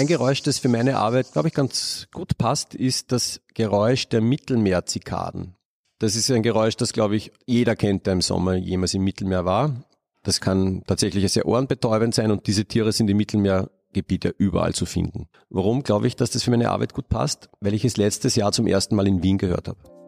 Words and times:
Ein 0.00 0.06
Geräusch, 0.06 0.40
das 0.40 0.58
für 0.58 0.70
meine 0.70 0.96
Arbeit, 0.96 1.30
glaube 1.30 1.48
ich, 1.48 1.54
ganz 1.54 2.08
gut 2.14 2.38
passt, 2.38 2.74
ist 2.74 3.12
das 3.12 3.42
Geräusch 3.52 4.08
der 4.08 4.22
Mittelmeerzikaden. 4.22 5.56
Das 5.98 6.16
ist 6.16 6.30
ein 6.30 6.42
Geräusch, 6.42 6.74
das, 6.76 6.94
glaube 6.94 7.16
ich, 7.16 7.32
jeder 7.44 7.76
kennt, 7.76 8.06
der 8.06 8.14
im 8.14 8.22
Sommer 8.22 8.54
jemals 8.54 8.94
im 8.94 9.04
Mittelmeer 9.04 9.44
war. 9.44 9.84
Das 10.22 10.40
kann 10.40 10.84
tatsächlich 10.86 11.30
sehr 11.30 11.44
ohrenbetäubend 11.44 12.14
sein 12.14 12.30
und 12.30 12.46
diese 12.46 12.64
Tiere 12.64 12.92
sind 12.92 13.10
im 13.10 13.18
Mittelmeergebiet 13.18 14.24
überall 14.38 14.72
zu 14.72 14.86
finden. 14.86 15.28
Warum 15.50 15.82
glaube 15.82 16.06
ich, 16.06 16.16
dass 16.16 16.30
das 16.30 16.44
für 16.44 16.50
meine 16.50 16.70
Arbeit 16.70 16.94
gut 16.94 17.10
passt? 17.10 17.50
Weil 17.60 17.74
ich 17.74 17.84
es 17.84 17.98
letztes 17.98 18.36
Jahr 18.36 18.52
zum 18.52 18.66
ersten 18.66 18.96
Mal 18.96 19.06
in 19.06 19.22
Wien 19.22 19.36
gehört 19.36 19.68
habe. 19.68 19.99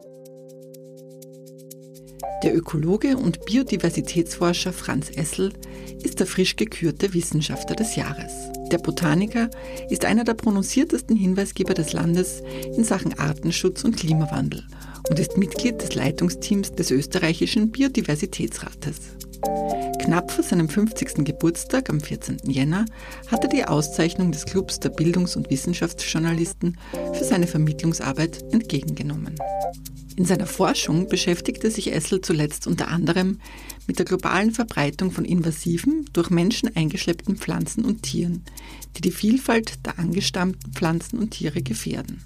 Der 2.43 2.57
Ökologe 2.57 3.17
und 3.17 3.45
Biodiversitätsforscher 3.45 4.73
Franz 4.73 5.11
Essel 5.15 5.53
ist 6.03 6.19
der 6.19 6.27
frisch 6.27 6.57
gekürte 6.57 7.15
Wissenschaftler 7.15 7.77
des 7.77 7.95
Jahres. 7.95 8.33
Der 8.73 8.79
Botaniker 8.79 9.49
ist 9.91 10.05
einer 10.05 10.25
der 10.25 10.35
prononciertesten 10.35 11.15
Hinweisgeber 11.15 11.75
des 11.75 11.93
Landes 11.93 12.43
in 12.77 12.83
Sachen 12.83 13.17
Artenschutz 13.17 13.85
und 13.85 13.97
Klimawandel 13.97 14.67
und 15.09 15.21
ist 15.21 15.37
Mitglied 15.37 15.81
des 15.81 15.95
Leitungsteams 15.95 16.73
des 16.73 16.91
österreichischen 16.91 17.71
Biodiversitätsrates. 17.71 18.97
Knapp 20.01 20.33
vor 20.33 20.43
seinem 20.43 20.69
50. 20.69 21.25
Geburtstag 21.25 21.91
am 21.91 22.01
14. 22.01 22.39
Jänner 22.45 22.87
hat 23.29 23.45
er 23.45 23.51
die 23.51 23.65
Auszeichnung 23.65 24.33
des 24.33 24.47
Clubs 24.47 24.81
der 24.81 24.91
Bildungs- 24.91 25.37
und 25.37 25.49
Wissenschaftsjournalisten 25.49 26.77
für 27.13 27.25
seine 27.25 27.47
Vermittlungsarbeit 27.47 28.43
entgegengenommen. 28.53 29.37
In 30.23 30.29
seiner 30.29 30.47
Forschung 30.47 31.09
beschäftigte 31.09 31.69
sich 31.69 31.93
Essel 31.93 32.21
zuletzt 32.21 32.69
unter 32.69 32.87
anderem 32.87 33.41
mit 33.89 33.99
der 33.99 34.07
globalen 34.07 34.53
Verbreitung 34.53 35.11
von 35.11 35.25
invasiven, 35.25 36.05
durch 36.13 36.31
Menschen 36.31 36.77
eingeschleppten 36.77 37.39
Pflanzen 37.39 37.85
und 37.85 38.05
Tieren, 38.05 38.45
die 38.97 39.01
die 39.01 39.11
Vielfalt 39.11 39.85
der 39.85 39.99
angestammten 39.99 40.75
Pflanzen 40.75 41.19
und 41.19 41.33
Tiere 41.33 41.61
gefährden. 41.61 42.23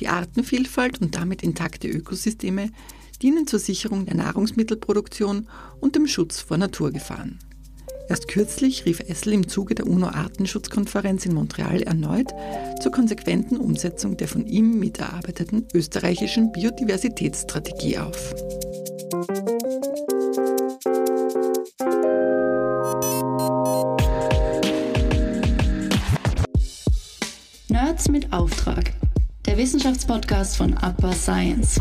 Die 0.00 0.08
Artenvielfalt 0.08 1.00
und 1.00 1.14
damit 1.14 1.44
intakte 1.44 1.86
Ökosysteme 1.86 2.70
dienen 3.22 3.46
zur 3.46 3.60
Sicherung 3.60 4.06
der 4.06 4.16
Nahrungsmittelproduktion 4.16 5.46
und 5.78 5.94
dem 5.94 6.08
Schutz 6.08 6.40
vor 6.40 6.56
Naturgefahren. 6.56 7.38
Erst 8.08 8.28
kürzlich 8.28 8.84
rief 8.84 9.00
Essel 9.08 9.32
im 9.32 9.48
Zuge 9.48 9.74
der 9.74 9.86
UNO-Artenschutzkonferenz 9.86 11.24
in 11.24 11.34
Montreal 11.34 11.82
erneut 11.82 12.28
zur 12.82 12.92
konsequenten 12.92 13.56
Umsetzung 13.56 14.16
der 14.16 14.28
von 14.28 14.46
ihm 14.46 14.78
miterarbeiteten 14.78 15.66
österreichischen 15.72 16.52
Biodiversitätsstrategie 16.52 17.98
auf. 17.98 18.34
Nerds 27.68 28.08
mit 28.08 28.32
Auftrag. 28.32 28.92
Der 29.46 29.56
Wissenschaftspodcast 29.56 30.56
von 30.56 30.74
Upper 30.74 31.12
Science. 31.12 31.80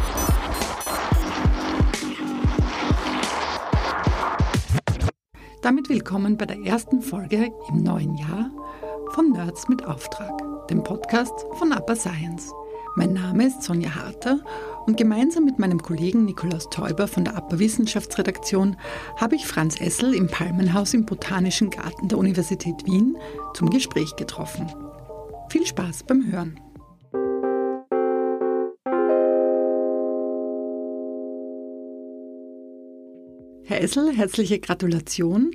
Damit 5.64 5.88
willkommen 5.88 6.36
bei 6.36 6.46
der 6.46 6.60
ersten 6.60 7.02
Folge 7.02 7.50
im 7.70 7.84
neuen 7.84 8.16
Jahr 8.16 8.52
von 9.12 9.32
Nerds 9.32 9.70
mit 9.70 9.86
Auftrag, 9.86 10.68
dem 10.68 10.84
Podcast 10.84 11.46
von 11.54 11.72
Upper 11.72 11.96
Science. 11.96 12.52
Mein 12.98 13.14
Name 13.14 13.48
ist 13.48 13.64
Sonja 13.64 13.96
Harter 13.96 14.42
und 14.88 14.98
gemeinsam 14.98 15.46
mit 15.46 15.60
meinem 15.60 15.82
Kollegen 15.82 16.26
Nikolaus 16.26 16.70
Täuber 16.70 17.08
von 17.08 17.24
der 17.24 17.38
Upper 17.38 17.60
Wissenschaftsredaktion 17.60 18.76
habe 19.16 19.36
ich 19.36 19.48
Franz 19.48 19.80
Essel 19.80 20.14
im 20.14 20.28
Palmenhaus 20.28 20.94
im 20.94 21.06
Botanischen 21.06 21.70
Garten 21.70 22.10
der 22.10 22.18
Universität 22.18 22.86
Wien 22.86 23.18
zum 23.54 23.70
Gespräch 23.70 24.18
getroffen. 24.18 24.70
Viel 25.48 25.66
Spaß 25.66 26.04
beim 26.04 26.30
Hören. 26.30 26.60
Herr 33.74 33.82
Essel, 33.82 34.16
herzliche 34.16 34.60
Gratulation 34.60 35.50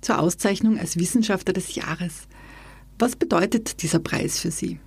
zur 0.00 0.20
Auszeichnung 0.20 0.78
als 0.78 0.98
Wissenschaftler 0.98 1.52
des 1.52 1.74
Jahres. 1.74 2.26
Was 2.98 3.14
bedeutet 3.14 3.82
dieser 3.82 3.98
Preis 3.98 4.40
für 4.40 4.50
Sie? 4.50 4.78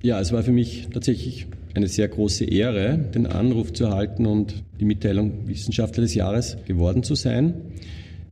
Ja, 0.00 0.18
es 0.18 0.32
war 0.32 0.42
für 0.42 0.50
mich 0.50 0.88
tatsächlich 0.90 1.48
eine 1.74 1.86
sehr 1.86 2.08
große 2.08 2.46
Ehre, 2.46 2.96
den 2.96 3.26
Anruf 3.26 3.74
zu 3.74 3.84
erhalten 3.84 4.24
und 4.24 4.64
die 4.80 4.86
Mitteilung 4.86 5.48
Wissenschaftler 5.48 6.04
des 6.04 6.14
Jahres 6.14 6.56
geworden 6.64 7.02
zu 7.02 7.14
sein. 7.14 7.56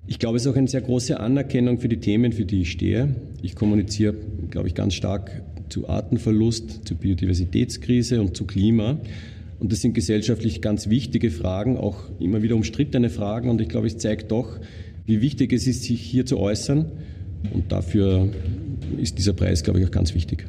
Ich 0.07 0.19
glaube, 0.19 0.39
es 0.39 0.47
ist 0.47 0.51
auch 0.51 0.57
eine 0.57 0.69
sehr 0.69 0.81
große 0.81 1.21
Anerkennung 1.21 1.79
für 1.79 1.91
die 1.91 2.01
Themen, 2.01 2.33
für 2.33 2.47
die 2.47 2.63
ich 2.63 2.71
stehe. 2.71 3.15
Ich 3.43 3.57
kommuniziere, 3.57 4.15
glaube 4.49 4.69
ich, 4.69 4.75
ganz 4.75 4.95
stark 4.95 5.43
zu 5.69 5.87
Artenverlust, 5.87 6.89
zur 6.89 6.97
Biodiversitätskrise 6.97 8.23
und 8.23 8.35
zu 8.35 8.47
Klima. 8.47 9.01
Und 9.59 9.73
das 9.73 9.81
sind 9.81 9.95
gesellschaftlich 9.95 10.63
ganz 10.63 10.89
wichtige 10.89 11.31
Fragen, 11.31 11.77
auch 11.77 11.97
immer 12.21 12.43
wieder 12.43 12.55
umstrittene 12.55 13.11
Fragen. 13.11 13.51
Und 13.51 13.61
ich 13.61 13.69
glaube, 13.69 13.87
es 13.87 13.99
zeigt 13.99 14.31
doch, 14.31 14.59
wie 15.07 15.21
wichtig 15.21 15.53
es 15.53 15.67
ist, 15.67 15.83
sich 15.83 16.01
hier 16.01 16.27
zu 16.27 16.39
äußern. 16.39 16.93
Und 17.53 17.73
dafür 17.73 18.29
ist 19.01 19.19
dieser 19.19 19.33
Preis, 19.33 19.63
glaube 19.63 19.81
ich, 19.81 19.87
auch 19.87 19.91
ganz 19.91 20.15
wichtig. 20.15 20.47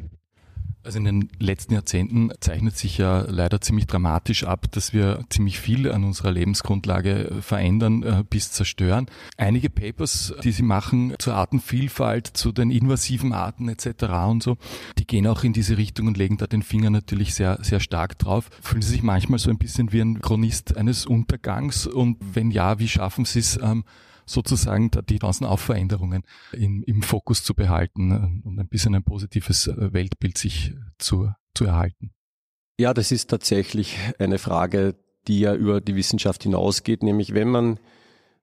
Also 0.81 0.97
in 0.97 1.03
den 1.03 1.29
letzten 1.39 1.73
Jahrzehnten 1.73 2.31
zeichnet 2.39 2.77
sich 2.77 2.97
ja 2.97 3.25
leider 3.27 3.59
ziemlich 3.59 3.85
dramatisch 3.85 4.45
ab, 4.45 4.71
dass 4.71 4.93
wir 4.93 5.25
ziemlich 5.29 5.59
viel 5.59 5.91
an 5.91 6.05
unserer 6.05 6.31
Lebensgrundlage 6.31 7.35
verändern 7.41 8.01
äh, 8.03 8.23
bis 8.29 8.53
zerstören. 8.53 9.07
Einige 9.35 9.69
Papers, 9.69 10.33
die 10.41 10.53
Sie 10.53 10.63
machen 10.63 11.15
zur 11.19 11.35
Artenvielfalt, 11.35 12.27
zu 12.27 12.53
den 12.53 12.71
invasiven 12.71 13.33
Arten 13.33 13.67
etc. 13.67 14.03
und 14.29 14.41
so, 14.41 14.57
die 14.97 15.05
gehen 15.05 15.27
auch 15.27 15.43
in 15.43 15.51
diese 15.51 15.77
Richtung 15.77 16.07
und 16.07 16.17
legen 16.17 16.37
da 16.37 16.47
den 16.47 16.63
Finger 16.63 16.89
natürlich 16.89 17.35
sehr, 17.35 17.59
sehr 17.61 17.81
stark 17.81 18.17
drauf. 18.17 18.49
Fühlen 18.61 18.81
Sie 18.81 18.91
sich 18.91 19.03
manchmal 19.03 19.39
so 19.39 19.49
ein 19.49 19.57
bisschen 19.57 19.91
wie 19.91 19.99
ein 19.99 20.21
Chronist 20.21 20.77
eines 20.77 21.05
Untergangs 21.05 21.87
und 21.87 22.17
wenn 22.21 22.51
ja, 22.51 22.79
wie 22.79 22.87
schaffen 22.87 23.25
Sie 23.25 23.39
es, 23.39 23.59
ähm, 23.61 23.83
sozusagen 24.29 24.91
die 25.09 25.19
ganzen 25.19 25.45
Aufveränderungen 25.45 26.23
in, 26.53 26.83
im 26.83 27.01
Fokus 27.01 27.43
zu 27.43 27.53
behalten 27.53 28.11
äh, 28.11 28.47
und 28.47 28.59
ein 28.59 28.67
bisschen 28.67 28.95
ein 28.95 29.03
positives 29.03 29.67
äh, 29.67 29.93
Weltbild 29.93 30.37
sich 30.37 30.73
zu, 30.97 31.31
zu 31.53 31.65
erhalten. 31.65 32.11
Ja, 32.79 32.93
das 32.93 33.11
ist 33.11 33.29
tatsächlich 33.29 33.97
eine 34.19 34.37
Frage, 34.37 34.95
die 35.27 35.41
ja 35.41 35.53
über 35.53 35.81
die 35.81 35.95
Wissenschaft 35.95 36.43
hinausgeht, 36.43 37.03
nämlich 37.03 37.33
wenn 37.33 37.49
man, 37.49 37.79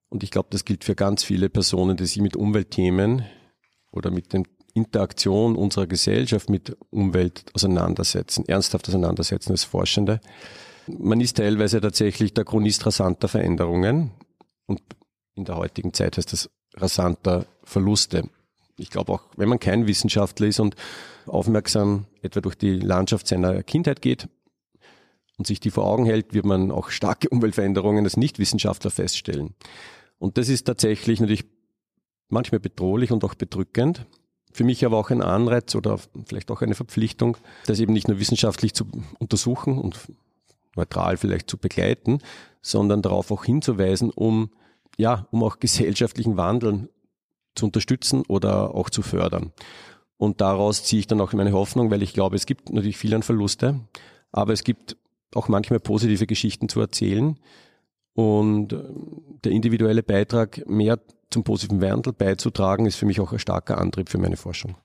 und 0.09 0.23
ich 0.23 0.31
glaube, 0.31 0.49
das 0.51 0.63
gilt 0.63 0.83
für 0.83 0.95
ganz 0.95 1.23
viele 1.23 1.49
Personen, 1.49 1.97
die 1.97 2.05
sich 2.05 2.21
mit 2.21 2.35
Umweltthemen 2.35 3.25
oder 3.91 4.11
mit 4.11 4.33
der 4.33 4.43
Interaktion 4.73 5.55
unserer 5.55 5.87
Gesellschaft 5.87 6.49
mit 6.49 6.77
Umwelt 6.91 7.45
auseinandersetzen, 7.53 8.45
ernsthaft 8.47 8.87
auseinandersetzen 8.87 9.51
als 9.51 9.63
Forschende. 9.63 10.21
Man 10.87 11.19
ist 11.19 11.37
teilweise 11.37 11.81
tatsächlich 11.81 12.33
der 12.33 12.45
Chronist 12.45 12.85
rasanter 12.85 13.27
Veränderungen 13.27 14.11
und 14.67 14.81
in 15.37 15.45
der 15.45 15.55
heutigen 15.55 15.93
Zeit 15.93 16.17
heißt 16.17 16.33
das 16.33 16.49
rasanter 16.75 17.45
Verluste. 17.63 18.29
Ich 18.77 18.89
glaube 18.89 19.13
auch, 19.13 19.23
wenn 19.37 19.49
man 19.49 19.59
kein 19.59 19.87
Wissenschaftler 19.87 20.47
ist 20.47 20.59
und 20.59 20.75
aufmerksam 21.25 22.05
etwa 22.21 22.41
durch 22.41 22.55
die 22.55 22.79
Landschaft 22.79 23.27
seiner 23.27 23.63
Kindheit 23.63 24.01
geht 24.01 24.27
und 25.37 25.47
sich 25.47 25.59
die 25.59 25.71
vor 25.71 25.85
Augen 25.85 26.05
hält, 26.05 26.33
wird 26.33 26.45
man 26.45 26.71
auch 26.71 26.89
starke 26.89 27.29
Umweltveränderungen 27.31 28.03
als 28.03 28.17
Nichtwissenschaftler 28.17 28.91
feststellen. 28.91 29.53
Und 30.19 30.37
das 30.37 30.49
ist 30.49 30.65
tatsächlich 30.65 31.19
natürlich 31.19 31.45
manchmal 32.29 32.59
bedrohlich 32.59 33.11
und 33.11 33.23
auch 33.23 33.35
bedrückend. 33.35 34.05
Für 34.51 34.63
mich 34.63 34.85
aber 34.85 34.97
auch 34.97 35.11
ein 35.11 35.21
Anreiz 35.21 35.75
oder 35.75 35.99
vielleicht 36.25 36.49
auch 36.49 36.61
eine 36.61 36.73
Verpflichtung, 36.73 37.37
das 37.67 37.79
eben 37.79 37.93
nicht 37.93 38.07
nur 38.07 38.19
wissenschaftlich 38.19 38.73
zu 38.73 38.87
untersuchen 39.19 39.77
und 39.77 39.99
neutral 40.75 41.17
vielleicht 41.17 41.49
zu 41.49 41.57
begleiten, 41.57 42.19
sondern 42.61 43.01
darauf 43.01 43.29
auch 43.31 43.45
hinzuweisen, 43.45 44.09
um 44.09 44.49
ja, 44.97 45.27
um 45.31 45.43
auch 45.43 45.59
gesellschaftlichen 45.59 46.37
Wandel 46.37 46.89
zu 47.55 47.65
unterstützen 47.65 48.23
oder 48.27 48.75
auch 48.75 48.89
zu 48.89 49.01
fördern. 49.01 49.51
Und 50.17 50.41
daraus 50.41 50.83
ziehe 50.83 50.99
ich 50.99 51.07
dann 51.07 51.21
auch 51.21 51.33
meine 51.33 51.51
Hoffnung, 51.51 51.91
weil 51.91 52.01
ich 52.01 52.13
glaube, 52.13 52.35
es 52.35 52.45
gibt 52.45 52.71
natürlich 52.71 52.97
viel 52.97 53.13
an 53.13 53.23
Verluste, 53.23 53.79
aber 54.31 54.53
es 54.53 54.63
gibt 54.63 54.97
auch 55.35 55.47
manchmal 55.47 55.79
positive 55.79 56.25
Geschichten 56.25 56.69
zu 56.69 56.79
erzählen. 56.79 57.37
Und 58.13 58.73
äh, 58.73 58.83
der 59.43 59.51
individuelle 59.51 60.01
Beitrag, 60.01 60.67
mehr 60.67 60.99
zum 61.29 61.43
positiven 61.43 61.81
Wandel 61.81 62.13
beizutragen, 62.13 62.85
ist 62.85 62.95
für 62.95 63.05
mich 63.05 63.19
auch 63.19 63.31
ein 63.31 63.39
starker 63.39 63.77
Antrieb 63.77 64.09
für 64.09 64.17
meine 64.17 64.37
Forschung. 64.37 64.75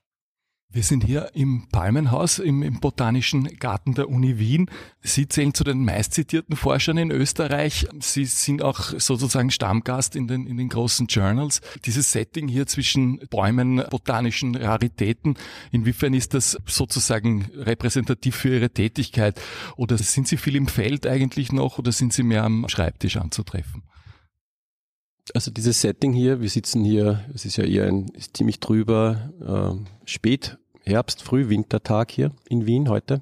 Wir 0.73 0.81
sind 0.81 1.03
hier 1.03 1.29
im 1.35 1.67
Palmenhaus 1.71 2.39
im, 2.39 2.63
im, 2.63 2.79
Botanischen 2.79 3.43
Garten 3.59 3.93
der 3.93 4.09
Uni 4.09 4.39
Wien. 4.39 4.71
Sie 5.03 5.27
zählen 5.27 5.53
zu 5.53 5.63
den 5.63 5.85
meistzitierten 5.85 6.55
Forschern 6.55 6.97
in 6.97 7.11
Österreich. 7.11 7.85
Sie 7.99 8.25
sind 8.25 8.63
auch 8.63 8.79
sozusagen 8.79 9.51
Stammgast 9.51 10.15
in 10.15 10.27
den, 10.27 10.47
in 10.47 10.57
den 10.57 10.69
großen 10.69 11.05
Journals. 11.05 11.61
Dieses 11.85 12.11
Setting 12.11 12.47
hier 12.47 12.65
zwischen 12.65 13.19
Bäumen, 13.29 13.83
botanischen 13.91 14.55
Raritäten, 14.55 15.35
inwiefern 15.71 16.15
ist 16.15 16.33
das 16.33 16.57
sozusagen 16.65 17.51
repräsentativ 17.55 18.35
für 18.35 18.55
Ihre 18.55 18.71
Tätigkeit? 18.71 19.39
Oder 19.75 19.99
sind 19.99 20.27
Sie 20.27 20.37
viel 20.37 20.55
im 20.55 20.65
Feld 20.65 21.05
eigentlich 21.05 21.51
noch 21.51 21.77
oder 21.77 21.91
sind 21.91 22.13
Sie 22.13 22.23
mehr 22.23 22.45
am 22.45 22.67
Schreibtisch 22.67 23.17
anzutreffen? 23.17 23.83
Also 25.33 25.51
dieses 25.51 25.79
Setting 25.79 26.11
hier, 26.11 26.41
wir 26.41 26.49
sitzen 26.49 26.83
hier, 26.83 27.23
es 27.33 27.45
ist 27.45 27.57
ja 27.57 27.63
eher 27.63 27.87
ein 27.87 28.11
ziemlich 28.33 28.59
drüber, 28.59 29.31
äh, 29.41 30.05
spät 30.05 30.57
Frühwintertag 31.21 32.11
hier 32.11 32.31
in 32.49 32.65
Wien 32.65 32.89
heute. 32.89 33.21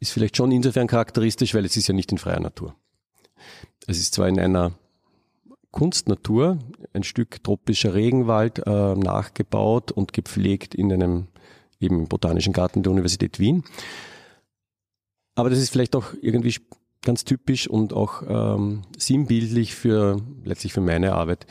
Ist 0.00 0.12
vielleicht 0.12 0.36
schon 0.36 0.50
insofern 0.50 0.88
charakteristisch, 0.88 1.54
weil 1.54 1.64
es 1.64 1.76
ist 1.76 1.86
ja 1.86 1.94
nicht 1.94 2.10
in 2.10 2.18
freier 2.18 2.40
Natur. 2.40 2.74
Es 3.86 3.98
ist 3.98 4.14
zwar 4.14 4.28
in 4.28 4.40
einer 4.40 4.72
Kunstnatur, 5.70 6.58
ein 6.92 7.04
Stück 7.04 7.42
tropischer 7.44 7.94
Regenwald 7.94 8.66
äh, 8.66 8.94
nachgebaut 8.94 9.92
und 9.92 10.12
gepflegt 10.12 10.74
in 10.74 10.92
einem 10.92 11.28
eben 11.78 12.08
botanischen 12.08 12.52
Garten 12.52 12.82
der 12.82 12.90
Universität 12.90 13.38
Wien. 13.38 13.64
Aber 15.36 15.50
das 15.50 15.60
ist 15.60 15.70
vielleicht 15.70 15.94
auch 15.94 16.12
irgendwie 16.20 16.56
ganz 17.02 17.24
typisch 17.24 17.68
und 17.68 17.92
auch 17.92 18.22
ähm, 18.28 18.82
sinnbildlich 18.96 19.74
für 19.74 20.20
letztlich 20.44 20.72
für 20.72 20.80
meine 20.80 21.14
Arbeit. 21.14 21.46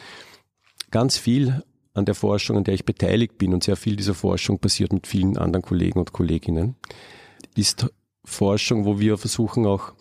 Ganz 0.91 1.17
viel 1.17 1.63
an 1.93 2.05
der 2.05 2.15
Forschung, 2.15 2.57
an 2.57 2.63
der 2.63 2.73
ich 2.73 2.85
beteiligt 2.85 3.37
bin 3.37 3.53
und 3.53 3.63
sehr 3.63 3.75
viel 3.75 3.95
dieser 3.95 4.13
Forschung 4.13 4.59
passiert 4.59 4.93
mit 4.93 5.07
vielen 5.07 5.37
anderen 5.37 5.63
Kollegen 5.63 5.99
und 5.99 6.13
Kolleginnen, 6.13 6.75
ist 7.55 7.87
Forschung, 8.23 8.85
wo 8.85 8.99
wir 8.99 9.17
versuchen 9.17 9.65
auch 9.65 9.93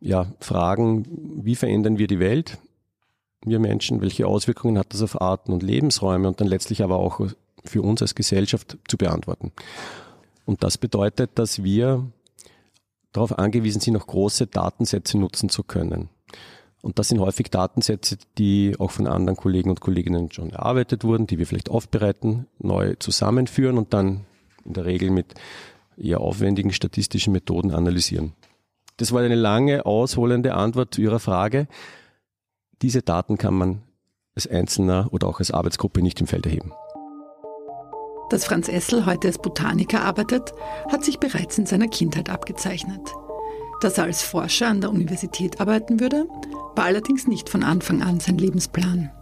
ja, 0.00 0.32
Fragen, 0.40 1.06
wie 1.42 1.54
verändern 1.54 1.98
wir 1.98 2.06
die 2.06 2.20
Welt, 2.20 2.58
wir 3.44 3.58
Menschen, 3.58 4.00
welche 4.00 4.26
Auswirkungen 4.26 4.78
hat 4.78 4.92
das 4.92 5.02
auf 5.02 5.20
Arten 5.20 5.52
und 5.52 5.62
Lebensräume 5.62 6.28
und 6.28 6.40
dann 6.40 6.48
letztlich 6.48 6.82
aber 6.82 6.96
auch 6.96 7.20
für 7.64 7.82
uns 7.82 8.02
als 8.02 8.14
Gesellschaft 8.14 8.78
zu 8.86 8.96
beantworten. 8.96 9.52
Und 10.44 10.62
das 10.62 10.78
bedeutet, 10.78 11.30
dass 11.34 11.64
wir 11.64 12.06
darauf 13.14 13.38
angewiesen 13.38 13.80
sind, 13.80 13.96
auch 13.96 14.06
große 14.06 14.46
Datensätze 14.46 15.16
nutzen 15.16 15.48
zu 15.48 15.62
können. 15.62 16.10
Und 16.82 16.98
das 16.98 17.08
sind 17.08 17.20
häufig 17.20 17.50
Datensätze, 17.50 18.18
die 18.36 18.76
auch 18.78 18.90
von 18.90 19.06
anderen 19.06 19.38
Kollegen 19.38 19.70
und 19.70 19.80
Kolleginnen 19.80 20.30
schon 20.30 20.50
erarbeitet 20.50 21.02
wurden, 21.02 21.26
die 21.26 21.38
wir 21.38 21.46
vielleicht 21.46 21.70
aufbereiten, 21.70 22.46
neu 22.58 22.96
zusammenführen 22.96 23.78
und 23.78 23.94
dann 23.94 24.26
in 24.66 24.74
der 24.74 24.84
Regel 24.84 25.10
mit 25.10 25.32
eher 25.96 26.20
aufwendigen 26.20 26.72
statistischen 26.72 27.32
Methoden 27.32 27.70
analysieren. 27.70 28.34
Das 28.98 29.12
war 29.12 29.22
eine 29.22 29.34
lange, 29.34 29.86
ausholende 29.86 30.54
Antwort 30.54 30.94
zu 30.94 31.00
Ihrer 31.00 31.20
Frage. 31.20 31.68
Diese 32.82 33.00
Daten 33.00 33.38
kann 33.38 33.54
man 33.54 33.82
als 34.34 34.46
Einzelner 34.46 35.08
oder 35.10 35.28
auch 35.28 35.38
als 35.38 35.52
Arbeitsgruppe 35.52 36.02
nicht 36.02 36.20
im 36.20 36.26
Feld 36.26 36.44
erheben. 36.44 36.72
Dass 38.30 38.44
Franz 38.44 38.68
Essel 38.68 39.06
heute 39.06 39.28
als 39.28 39.38
Botaniker 39.38 40.02
arbeitet, 40.02 40.52
hat 40.90 41.04
sich 41.04 41.18
bereits 41.18 41.58
in 41.58 41.66
seiner 41.66 41.88
Kindheit 41.88 42.30
abgezeichnet. 42.30 43.12
Dass 43.80 43.98
er 43.98 44.04
als 44.04 44.22
Forscher 44.22 44.68
an 44.68 44.80
der 44.80 44.90
Universität 44.90 45.60
arbeiten 45.60 46.00
würde, 46.00 46.26
war 46.74 46.84
allerdings 46.84 47.26
nicht 47.26 47.48
von 47.48 47.62
Anfang 47.62 48.02
an 48.02 48.20
sein 48.20 48.38
Lebensplan. 48.38 49.12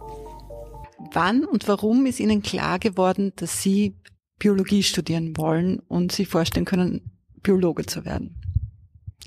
Wann 1.11 1.43
und 1.43 1.67
warum 1.67 2.05
ist 2.05 2.19
Ihnen 2.19 2.41
klar 2.41 2.79
geworden, 2.79 3.33
dass 3.35 3.61
Sie 3.61 3.97
Biologie 4.39 4.83
studieren 4.83 5.35
wollen 5.37 5.79
und 5.79 6.11
sich 6.11 6.27
vorstellen 6.27 6.65
können, 6.65 7.11
Biologe 7.41 7.85
zu 7.85 8.05
werden? 8.05 8.41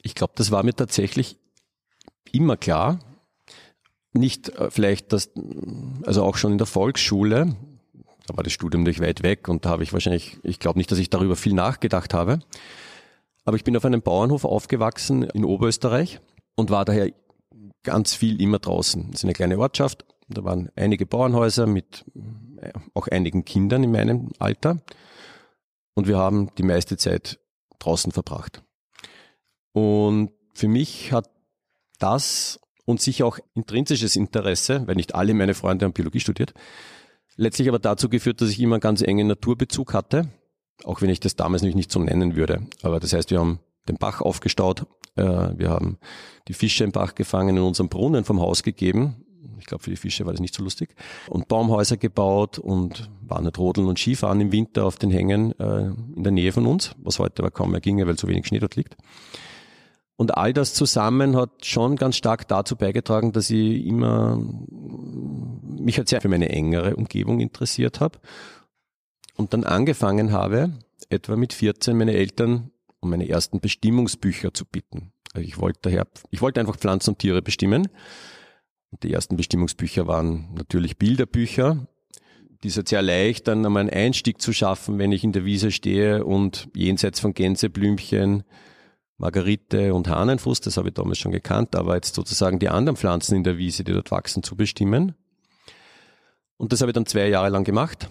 Ich 0.03 0.15
glaube, 0.15 0.33
das 0.37 0.51
war 0.51 0.63
mir 0.63 0.75
tatsächlich 0.75 1.39
immer 2.33 2.57
klar. 2.57 2.99
Nicht 4.13 4.49
äh, 4.51 4.71
vielleicht 4.71 5.13
das, 5.13 5.31
also 6.05 6.25
auch 6.25 6.37
schon 6.37 6.53
in 6.53 6.59
der 6.59 6.67
Volksschule, 6.67 7.57
da 8.27 8.37
war 8.37 8.45
das 8.45 8.53
Studium 8.53 8.83
nicht 8.83 9.01
weit 9.01 9.23
weg 9.23 9.49
und 9.49 9.65
da 9.65 9.71
habe 9.71 9.83
ich 9.83 9.93
wahrscheinlich, 9.93 10.39
ich 10.43 10.59
glaube 10.59 10.79
nicht, 10.79 10.91
dass 10.91 10.99
ich 10.99 11.11
darüber 11.11 11.37
viel 11.37 11.55
nachgedacht 11.55 12.15
habe. 12.15 12.41
Aber 13.45 13.57
ich 13.57 13.65
bin 13.65 13.77
auf 13.77 13.85
einem 13.85 14.03
Bauernhof 14.03 14.45
aufgewachsen 14.45 15.23
in 15.23 15.45
Oberösterreich 15.45 16.21
und 16.57 16.71
war 16.71 16.85
daher 16.85 17.13
ganz 17.85 18.15
viel 18.15 18.41
immer 18.43 18.59
draußen. 18.59 19.07
Das 19.11 19.21
ist 19.21 19.25
eine 19.25 19.35
kleine 19.35 19.59
Ortschaft. 19.59 20.05
Da 20.29 20.43
waren 20.43 20.71
einige 20.75 21.07
Bauernhäuser 21.07 21.67
mit 21.67 22.05
äh, 22.61 22.73
auch 22.95 23.07
einigen 23.07 23.45
Kindern 23.45 23.85
in 23.85 23.93
meinem 23.93 24.31
Alter. 24.41 24.83
Und 25.95 26.09
wir 26.09 26.19
haben 26.19 26.51
die 26.59 26.65
meiste 26.65 26.97
Zeit 26.97 27.39
draußen 27.79 28.11
verbracht. 28.11 28.63
Und 29.73 30.33
für 30.53 30.69
mich 30.69 31.13
hat 31.13 31.31
das 31.99 32.59
und 32.85 33.01
sicher 33.01 33.27
auch 33.27 33.39
intrinsisches 33.55 34.17
Interesse, 34.17 34.87
weil 34.87 34.97
nicht 34.97 35.15
alle 35.15 35.35
meine 35.35 35.55
Freunde 35.55 35.85
haben 35.85 35.93
Biologie 35.93 36.21
studiert, 36.21 36.55
letztlich 37.37 37.69
aber 37.69 37.79
dazu 37.79 38.09
geführt, 38.09 38.41
dass 38.41 38.51
ich 38.51 38.61
immer 38.61 38.77
einen 38.77 38.81
ganz 38.81 39.03
engen 39.03 39.27
Naturbezug 39.27 39.95
hatte, 39.95 40.29
auch 40.85 41.03
wenn 41.03 41.11
ich 41.11 41.21
das 41.21 41.37
damals 41.37 41.63
nämlich 41.63 41.77
nicht 41.77 41.93
so 41.93 42.01
nennen 42.01 42.37
würde. 42.37 42.67
Aber 42.83 43.01
das 43.01 43.13
heißt, 43.13 43.31
wir 43.31 43.41
haben 43.41 43.61
den 43.89 43.97
Bach 43.97 44.21
aufgestaut, 44.21 44.87
äh, 45.17 45.23
wir 45.23 45.71
haben 45.71 45.99
die 46.49 46.55
Fische 46.55 46.85
im 46.85 46.93
Bach 46.93 47.15
gefangen, 47.15 47.57
in 47.57 47.63
unserem 47.63 47.89
Brunnen 47.89 48.25
vom 48.25 48.41
Haus 48.41 48.63
gegeben. 48.63 49.17
Ich 49.59 49.67
glaube, 49.67 49.85
für 49.85 49.91
die 49.91 49.97
Fische 49.97 50.27
war 50.27 50.33
das 50.33 50.41
nicht 50.41 50.55
so 50.55 50.63
lustig. 50.63 50.95
Und 51.29 51.49
Baumhäuser 51.49 51.97
gebaut 51.97 52.59
und 52.59 53.11
waren 53.23 53.45
nicht 53.45 53.59
rodeln 53.59 53.87
und 53.87 53.99
Skifahren 53.99 54.41
im 54.41 54.53
Winter 54.53 54.85
auf 54.85 54.97
den 54.97 55.11
Hängen 55.11 55.59
äh, 55.59 55.87
in 56.15 56.23
der 56.23 56.33
Nähe 56.33 56.53
von 56.53 56.67
uns, 56.67 56.95
was 56.99 57.19
heute 57.19 57.43
aber 57.43 57.51
kaum 57.51 57.71
mehr 57.71 57.81
ginge, 57.81 58.07
weil 58.07 58.19
so 58.19 58.29
wenig 58.29 58.47
Schnee 58.47 58.59
dort 58.59 58.77
liegt. 58.77 58.97
Und 60.17 60.37
all 60.37 60.53
das 60.53 60.73
zusammen 60.73 61.37
hat 61.37 61.67
schon 61.67 61.97
ganz 61.97 62.17
stark 62.17 62.49
dazu 62.49 62.77
beigetragen, 62.77 63.33
dass 63.33 63.51
ich 63.51 63.85
immer 63.85 64.43
mich 65.79 65.99
halt 65.99 66.09
sehr 66.09 66.23
für 66.23 66.29
meine 66.29 66.49
engere 66.49 66.97
Umgebung 66.97 67.41
interessiert 67.41 68.01
habe 68.01 68.19
und 69.37 69.53
dann 69.53 69.65
angefangen 69.65 70.33
habe, 70.33 70.73
etwa 71.11 71.37
mit 71.37 71.53
14 71.53 71.97
meine 71.97 72.15
Eltern 72.15 72.71
um 73.01 73.11
meine 73.11 73.29
ersten 73.29 73.61
Bestimmungsbücher 73.61 74.53
zu 74.53 74.65
bitten. 74.65 75.13
Also 75.33 75.47
ich 75.47 75.59
wollte 75.59 75.81
daher, 75.83 76.07
ich 76.31 76.41
wollte 76.41 76.61
einfach 76.61 76.77
Pflanzen 76.77 77.11
und 77.11 77.19
Tiere 77.19 77.43
bestimmen. 77.43 77.89
Und 78.91 79.03
die 79.03 79.13
ersten 79.13 79.37
Bestimmungsbücher 79.37 80.07
waren 80.07 80.49
natürlich 80.55 80.97
Bilderbücher. 80.97 81.87
Die 82.63 82.69
ist 82.69 82.89
sehr 82.89 83.03
leicht, 83.03 83.49
dann 83.49 83.65
einmal 83.65 83.83
einen 83.83 83.91
Einstieg 83.91 84.41
zu 84.41 84.53
schaffen, 84.53 84.99
wenn 84.99 85.13
ich 85.13 85.25
in 85.25 85.33
der 85.33 85.45
Wiese 85.45 85.71
stehe 85.71 86.25
und 86.25 86.69
jenseits 86.75 87.21
von 87.21 87.35
Gänseblümchen 87.35 88.45
Margarite 89.19 89.95
und 89.95 90.09
Hahnenfuß, 90.09 90.61
das 90.61 90.77
habe 90.77 90.89
ich 90.89 90.95
damals 90.95 91.19
schon 91.19 91.33
gekannt, 91.33 91.75
aber 91.75 91.95
jetzt 91.95 92.15
sozusagen 92.15 92.59
die 92.59 92.69
anderen 92.69 92.97
Pflanzen 92.97 93.37
in 93.37 93.45
der 93.45 93.57
Wiese, 93.57 93.83
die 93.83 93.93
dort 93.93 94.11
wachsen, 94.11 94.43
zu 94.43 94.57
bestimmen. 94.57 95.15
Und 96.59 96.73
das 96.73 96.81
habe 96.81 96.91
ich 96.91 96.95
dann 96.95 97.07
zwei 97.07 97.29
Jahre 97.29 97.49
lang 97.49 97.65
gemacht. 97.65 98.11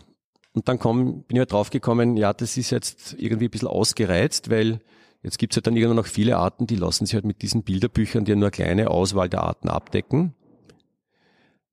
Und 0.54 0.68
dann 0.68 0.80
komm, 0.80 1.24
bin 1.24 1.36
ich 1.36 1.40
halt 1.40 1.52
draufgekommen, 1.52 2.18
ja, 2.18 2.34
das 2.34 2.58
ist 2.58 2.70
jetzt 2.72 3.16
irgendwie 3.20 3.46
ein 3.46 3.52
bisschen 3.52 3.68
ausgereizt, 3.68 4.50
weil 4.50 4.80
jetzt 5.22 5.38
gibt's 5.38 5.58
halt 5.58 5.68
dann 5.68 5.76
irgendwann 5.76 5.98
noch 5.98 6.08
viele 6.08 6.38
Arten, 6.38 6.66
die 6.66 6.76
lassen 6.76 7.06
sich 7.06 7.14
halt 7.14 7.26
mit 7.26 7.42
diesen 7.42 7.64
Bilderbüchern, 7.64 8.26
die 8.26 8.32
ja 8.32 8.36
nur 8.36 8.46
eine 8.46 8.52
kleine 8.52 8.90
Auswahl 8.90 9.30
der 9.30 9.44
Arten 9.44 9.70
abdecken, 9.70 10.34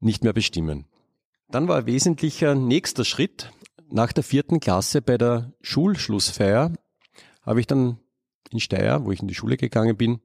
nicht 0.00 0.25
mehr 0.25 0.33
bestimmen. 0.33 0.87
Dann 1.49 1.68
war 1.68 1.78
ein 1.78 1.87
wesentlicher 1.87 2.54
nächster 2.54 3.04
Schritt. 3.04 3.50
Nach 3.90 4.12
der 4.12 4.25
vierten 4.25 4.59
Klasse 4.59 5.00
bei 5.00 5.16
der 5.16 5.52
Schulschlussfeier 5.61 6.73
habe 7.42 7.61
ich 7.61 7.66
dann 7.66 7.99
in 8.52 8.61
Steyr, 8.61 9.04
wo 9.04 9.12
ich 9.12 9.21
in 9.21 9.28
die 9.28 9.35
Schule 9.35 9.56
gegangen 9.56 9.97
bin, 9.97 10.21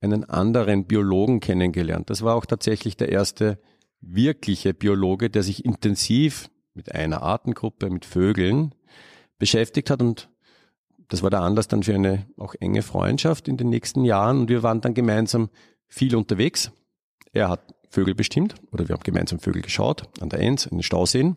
einen 0.00 0.24
anderen 0.24 0.84
Biologen 0.84 1.40
kennengelernt. 1.40 2.10
Das 2.10 2.22
war 2.22 2.34
auch 2.34 2.46
tatsächlich 2.46 2.96
der 2.96 3.10
erste 3.10 3.58
wirkliche 4.00 4.74
Biologe, 4.74 5.30
der 5.30 5.42
sich 5.42 5.64
intensiv 5.64 6.50
mit 6.74 6.92
einer 6.94 7.22
Artengruppe, 7.22 7.88
mit 7.90 8.04
Vögeln 8.04 8.74
beschäftigt 9.38 9.90
hat 9.90 10.02
und 10.02 10.28
das 11.08 11.22
war 11.22 11.30
der 11.30 11.42
Anlass 11.42 11.68
dann 11.68 11.82
für 11.82 11.94
eine 11.94 12.26
auch 12.38 12.54
enge 12.58 12.80
Freundschaft 12.80 13.46
in 13.46 13.58
den 13.58 13.68
nächsten 13.68 14.04
Jahren 14.04 14.40
und 14.40 14.48
wir 14.48 14.62
waren 14.62 14.80
dann 14.80 14.94
gemeinsam 14.94 15.50
viel 15.86 16.16
unterwegs. 16.16 16.72
Er 17.32 17.50
hat 17.50 17.74
Vögel 17.90 18.14
bestimmt 18.14 18.54
oder 18.72 18.88
wir 18.88 18.94
haben 18.94 19.02
gemeinsam 19.02 19.38
Vögel 19.38 19.60
geschaut 19.60 20.08
an 20.20 20.30
der 20.30 20.40
Enz, 20.40 20.64
in 20.64 20.78
den 20.78 20.82
Stauseen. 20.82 21.36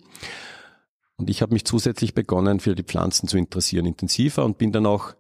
Und 1.18 1.30
ich 1.30 1.42
habe 1.42 1.54
mich 1.54 1.66
zusätzlich 1.66 2.14
begonnen, 2.14 2.62
für 2.62 2.76
die 2.76 2.84
Pflanzen 2.84 3.28
zu 3.28 3.38
interessieren, 3.38 3.86
intensiver 3.86 4.46
und 4.46 4.58
bin 4.58 4.72
dann 4.72 4.86
auch 4.86 5.16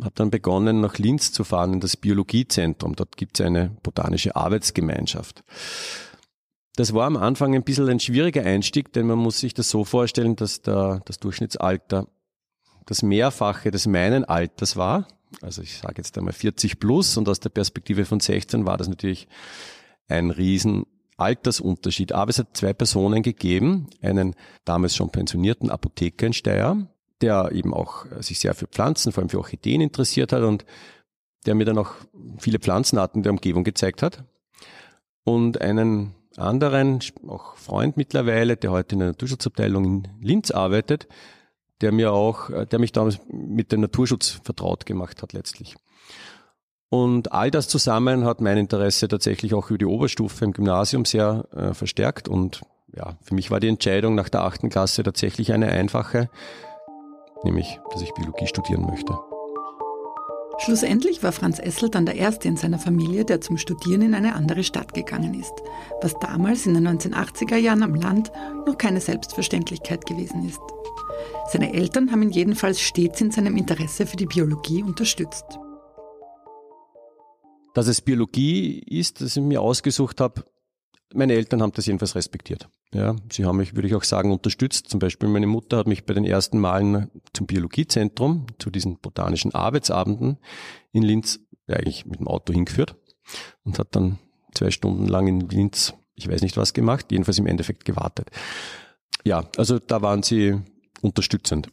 habe 0.00 0.14
dann 0.14 0.30
begonnen, 0.30 0.80
nach 0.80 0.98
Linz 0.98 1.32
zu 1.32 1.44
fahren 1.44 1.74
in 1.74 1.80
das 1.80 1.96
Biologiezentrum. 1.96 2.96
Dort 2.96 3.16
gibt 3.16 3.38
es 3.38 3.46
eine 3.46 3.76
botanische 3.82 4.36
Arbeitsgemeinschaft. 4.36 5.44
Das 6.76 6.94
war 6.94 7.06
am 7.06 7.16
Anfang 7.16 7.54
ein 7.54 7.64
bisschen 7.64 7.88
ein 7.88 8.00
schwieriger 8.00 8.44
Einstieg, 8.44 8.92
denn 8.92 9.06
man 9.06 9.18
muss 9.18 9.40
sich 9.40 9.52
das 9.52 9.68
so 9.68 9.84
vorstellen, 9.84 10.36
dass 10.36 10.62
da 10.62 11.00
das 11.04 11.18
Durchschnittsalter 11.18 12.06
das 12.86 13.02
Mehrfache 13.02 13.70
des 13.70 13.86
meinen 13.86 14.24
Alters 14.24 14.76
war. 14.76 15.06
Also 15.40 15.62
ich 15.62 15.78
sage 15.78 15.94
jetzt 15.98 16.16
einmal 16.16 16.32
40 16.32 16.78
plus 16.80 17.16
und 17.16 17.28
aus 17.28 17.40
der 17.40 17.50
Perspektive 17.50 18.04
von 18.04 18.20
16 18.20 18.64
war 18.66 18.76
das 18.76 18.88
natürlich 18.88 19.28
ein 20.08 20.30
riesen 20.30 20.84
Altersunterschied. 21.16 22.12
Aber 22.12 22.30
es 22.30 22.38
hat 22.38 22.56
zwei 22.56 22.72
Personen 22.72 23.22
gegeben, 23.22 23.88
einen 24.00 24.34
damals 24.64 24.96
schon 24.96 25.10
pensionierten 25.10 25.70
Apotheker 25.70 26.26
in 26.26 26.32
Steyr, 26.32 26.86
der 27.22 27.50
eben 27.52 27.72
auch 27.72 28.06
äh, 28.06 28.22
sich 28.22 28.38
sehr 28.38 28.54
für 28.54 28.66
Pflanzen, 28.66 29.12
vor 29.12 29.22
allem 29.22 29.30
für 29.30 29.38
Orchideen 29.38 29.80
interessiert 29.80 30.32
hat 30.32 30.42
und 30.42 30.64
der 31.46 31.54
mir 31.54 31.64
dann 31.64 31.78
auch 31.78 31.92
viele 32.38 32.58
Pflanzenarten 32.58 33.22
der 33.22 33.32
Umgebung 33.32 33.64
gezeigt 33.64 34.02
hat. 34.02 34.24
Und 35.24 35.60
einen 35.60 36.14
anderen, 36.36 37.00
auch 37.28 37.56
Freund 37.56 37.96
mittlerweile, 37.96 38.56
der 38.56 38.70
heute 38.70 38.94
in 38.94 39.00
der 39.00 39.08
Naturschutzabteilung 39.08 39.84
in 39.84 40.08
Linz 40.20 40.50
arbeitet, 40.50 41.08
der 41.80 41.92
mir 41.92 42.12
auch, 42.12 42.50
äh, 42.50 42.66
der 42.66 42.78
mich 42.78 42.92
damals 42.92 43.18
mit 43.28 43.72
dem 43.72 43.80
Naturschutz 43.80 44.40
vertraut 44.42 44.86
gemacht 44.86 45.22
hat 45.22 45.32
letztlich. 45.32 45.76
Und 46.88 47.32
all 47.32 47.50
das 47.50 47.68
zusammen 47.68 48.24
hat 48.24 48.42
mein 48.42 48.58
Interesse 48.58 49.08
tatsächlich 49.08 49.54
auch 49.54 49.70
über 49.70 49.78
die 49.78 49.86
Oberstufe 49.86 50.44
im 50.44 50.52
Gymnasium 50.52 51.06
sehr 51.06 51.46
äh, 51.52 51.72
verstärkt 51.72 52.28
und 52.28 52.60
ja, 52.94 53.16
für 53.22 53.34
mich 53.34 53.50
war 53.50 53.60
die 53.60 53.68
Entscheidung 53.68 54.14
nach 54.14 54.28
der 54.28 54.42
achten 54.42 54.68
Klasse 54.68 55.02
tatsächlich 55.02 55.52
eine 55.52 55.68
einfache 55.68 56.28
nämlich 57.44 57.80
dass 57.92 58.02
ich 58.02 58.12
Biologie 58.14 58.46
studieren 58.46 58.86
möchte. 58.86 59.18
Schlussendlich 60.58 61.22
war 61.22 61.32
Franz 61.32 61.58
Essel 61.58 61.88
dann 61.88 62.06
der 62.06 62.14
Erste 62.14 62.46
in 62.46 62.56
seiner 62.56 62.78
Familie, 62.78 63.24
der 63.24 63.40
zum 63.40 63.56
Studieren 63.56 64.02
in 64.02 64.14
eine 64.14 64.34
andere 64.34 64.62
Stadt 64.62 64.94
gegangen 64.94 65.34
ist, 65.34 65.52
was 66.00 66.14
damals 66.20 66.66
in 66.66 66.74
den 66.74 66.86
1980er 66.86 67.56
Jahren 67.56 67.82
am 67.82 67.94
Land 67.94 68.30
noch 68.66 68.78
keine 68.78 69.00
Selbstverständlichkeit 69.00 70.06
gewesen 70.06 70.46
ist. 70.48 70.60
Seine 71.50 71.72
Eltern 71.72 72.12
haben 72.12 72.22
ihn 72.22 72.30
jedenfalls 72.30 72.80
stets 72.80 73.20
in 73.20 73.30
seinem 73.30 73.56
Interesse 73.56 74.06
für 74.06 74.16
die 74.16 74.26
Biologie 74.26 74.82
unterstützt. 74.82 75.44
Dass 77.74 77.88
es 77.88 78.00
Biologie 78.00 78.78
ist, 78.80 79.20
das 79.20 79.36
ich 79.36 79.42
mir 79.42 79.60
ausgesucht 79.60 80.20
habe, 80.20 80.44
meine 81.14 81.34
Eltern 81.34 81.62
haben 81.62 81.72
das 81.72 81.86
jedenfalls 81.86 82.14
respektiert. 82.14 82.68
Ja, 82.94 83.16
sie 83.30 83.46
haben 83.46 83.56
mich, 83.56 83.74
würde 83.74 83.88
ich 83.88 83.94
auch 83.94 84.04
sagen, 84.04 84.32
unterstützt. 84.32 84.88
Zum 84.88 85.00
Beispiel 85.00 85.28
meine 85.28 85.46
Mutter 85.46 85.78
hat 85.78 85.86
mich 85.86 86.04
bei 86.04 86.12
den 86.12 86.24
ersten 86.24 86.58
Malen 86.58 87.10
zum 87.32 87.46
Biologiezentrum, 87.46 88.46
zu 88.58 88.70
diesen 88.70 88.98
botanischen 88.98 89.54
Arbeitsabenden 89.54 90.38
in 90.92 91.02
Linz 91.02 91.40
eigentlich 91.68 92.04
mit 92.04 92.20
dem 92.20 92.28
Auto 92.28 92.52
hingeführt 92.52 92.96
und 93.64 93.78
hat 93.78 93.96
dann 93.96 94.18
zwei 94.54 94.70
Stunden 94.70 95.06
lang 95.06 95.26
in 95.26 95.40
Linz, 95.48 95.94
ich 96.14 96.28
weiß 96.28 96.42
nicht 96.42 96.58
was 96.58 96.74
gemacht, 96.74 97.06
jedenfalls 97.10 97.38
im 97.38 97.46
Endeffekt 97.46 97.86
gewartet. 97.86 98.30
Ja, 99.24 99.48
also 99.56 99.78
da 99.78 100.02
waren 100.02 100.22
sie 100.22 100.58
unterstützend. 101.00 101.68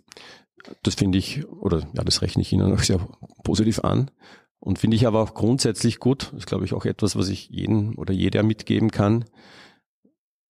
Das 0.84 0.96
finde 0.96 1.18
ich, 1.18 1.46
oder 1.50 1.80
ja, 1.94 2.04
das 2.04 2.22
rechne 2.22 2.42
ich 2.42 2.54
Ihnen 2.54 2.74
auch 2.74 2.84
sehr 2.84 3.00
positiv 3.44 3.80
an. 3.80 4.12
Und 4.60 4.78
finde 4.80 4.96
ich 4.96 5.08
aber 5.08 5.22
auch 5.22 5.34
grundsätzlich 5.34 6.00
gut, 6.00 6.30
das 6.32 6.40
ist 6.40 6.48
glaube 6.48 6.66
ich 6.66 6.74
auch 6.74 6.86
etwas, 6.86 7.16
was 7.16 7.30
ich 7.30 7.50
jeden 7.50 7.96
oder 7.96 8.14
jeder 8.14 8.44
mitgeben 8.44 8.92
kann, 8.92 9.26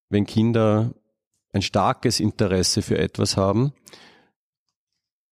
wenn 0.10 0.26
Kinder 0.26 0.94
ein 1.54 1.62
starkes 1.62 2.20
Interesse 2.20 2.82
für 2.82 2.98
etwas 2.98 3.38
haben, 3.38 3.74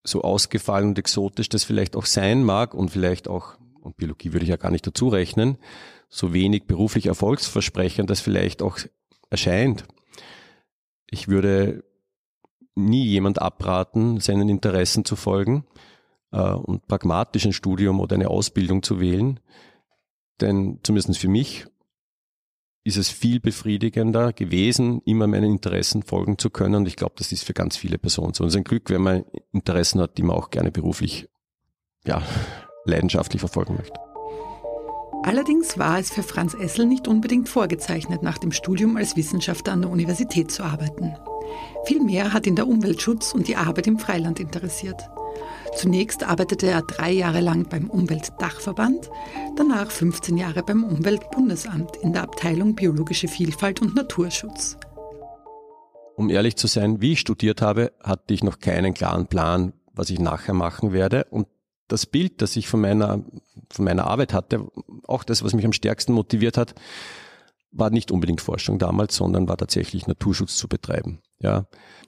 so 0.03 0.21
ausgefallen 0.21 0.89
und 0.89 0.99
exotisch 0.99 1.49
das 1.49 1.63
vielleicht 1.63 1.95
auch 1.95 2.05
sein 2.05 2.43
mag 2.43 2.73
und 2.73 2.89
vielleicht 2.89 3.27
auch, 3.27 3.57
und 3.81 3.97
Biologie 3.97 4.33
würde 4.33 4.43
ich 4.43 4.49
ja 4.49 4.55
gar 4.55 4.71
nicht 4.71 4.87
dazu 4.87 5.09
rechnen, 5.09 5.57
so 6.09 6.33
wenig 6.33 6.65
beruflich 6.65 7.07
erfolgsversprechend 7.07 8.09
das 8.09 8.21
vielleicht 8.21 8.61
auch 8.61 8.79
erscheint. 9.29 9.85
Ich 11.09 11.27
würde 11.27 11.83
nie 12.75 13.05
jemand 13.05 13.41
abraten, 13.41 14.19
seinen 14.19 14.49
Interessen 14.49 15.03
zu 15.03 15.15
folgen 15.15 15.65
äh, 16.31 16.51
und 16.51 16.87
pragmatisch 16.87 17.45
ein 17.45 17.53
Studium 17.53 17.99
oder 17.99 18.15
eine 18.15 18.29
Ausbildung 18.29 18.83
zu 18.83 18.99
wählen. 18.99 19.39
Denn 20.39 20.79
zumindest 20.83 21.19
für 21.19 21.27
mich 21.27 21.65
ist 22.87 22.95
es 22.95 23.09
viel 23.09 23.41
befriedigender 23.41 24.31
gewesen, 24.31 25.01
immer 25.03 25.27
meinen 25.27 25.51
Interessen 25.51 26.03
folgen 26.03 26.37
zu 26.37 26.49
können. 26.49 26.75
Und 26.75 26.87
ich 26.87 26.95
glaube, 26.95 27.15
das 27.17 27.33
ist 27.33 27.43
für 27.43 27.53
ganz 27.53 27.75
viele 27.75 27.97
Personen 27.97 28.33
so. 28.33 28.43
Und 28.43 28.47
es 28.47 28.53
ist 28.53 28.59
ein 28.59 28.63
Glück, 28.63 28.89
wenn 28.89 29.01
man 29.01 29.25
Interessen 29.51 29.99
hat, 29.99 30.17
die 30.17 30.23
man 30.23 30.37
auch 30.37 30.51
gerne 30.51 30.71
beruflich, 30.71 31.27
ja, 32.05 32.21
leidenschaftlich 32.85 33.41
verfolgen 33.41 33.75
möchte. 33.75 33.99
Allerdings 35.23 35.77
war 35.77 35.99
es 35.99 36.11
für 36.11 36.23
Franz 36.23 36.53
Essel 36.53 36.85
nicht 36.85 37.09
unbedingt 37.09 37.49
vorgezeichnet, 37.49 38.23
nach 38.23 38.37
dem 38.37 38.53
Studium 38.53 38.95
als 38.95 39.17
Wissenschaftler 39.17 39.73
an 39.73 39.81
der 39.81 39.91
Universität 39.91 40.49
zu 40.49 40.63
arbeiten. 40.63 41.13
Vielmehr 41.83 42.31
hat 42.31 42.47
ihn 42.47 42.55
der 42.55 42.67
Umweltschutz 42.67 43.33
und 43.33 43.49
die 43.49 43.57
Arbeit 43.57 43.87
im 43.87 43.99
Freiland 43.99 44.39
interessiert. 44.39 45.09
Zunächst 45.75 46.23
arbeitete 46.23 46.67
er 46.67 46.81
drei 46.81 47.11
Jahre 47.11 47.41
lang 47.41 47.69
beim 47.69 47.89
Umweltdachverband, 47.89 49.09
danach 49.55 49.91
15 49.91 50.37
Jahre 50.37 50.63
beim 50.63 50.83
Umweltbundesamt 50.83 51.97
in 51.97 52.13
der 52.13 52.23
Abteilung 52.23 52.75
Biologische 52.75 53.27
Vielfalt 53.27 53.81
und 53.81 53.95
Naturschutz. 53.95 54.77
Um 56.15 56.29
ehrlich 56.29 56.55
zu 56.55 56.65
sein, 56.65 56.99
wie 56.99 57.13
ich 57.13 57.19
studiert 57.19 57.61
habe, 57.61 57.91
hatte 58.03 58.33
ich 58.33 58.43
noch 58.43 58.59
keinen 58.59 58.95
klaren 58.95 59.27
Plan, 59.27 59.73
was 59.93 60.09
ich 60.09 60.19
nachher 60.19 60.53
machen 60.53 60.91
werde. 60.91 61.25
Und 61.29 61.47
das 61.87 62.05
Bild, 62.05 62.41
das 62.41 62.55
ich 62.55 62.67
von 62.67 62.81
meiner, 62.81 63.23
von 63.71 63.85
meiner 63.85 64.07
Arbeit 64.07 64.33
hatte, 64.33 64.67
auch 65.07 65.23
das, 65.23 65.43
was 65.43 65.53
mich 65.53 65.65
am 65.65 65.73
stärksten 65.73 66.13
motiviert 66.13 66.57
hat, 66.57 66.73
war 67.71 67.89
nicht 67.89 68.11
unbedingt 68.11 68.41
Forschung 68.41 68.79
damals, 68.79 69.15
sondern 69.15 69.47
war 69.47 69.57
tatsächlich 69.57 70.07
Naturschutz 70.07 70.57
zu 70.57 70.67
betreiben. 70.67 71.19
Ja, 71.39 71.67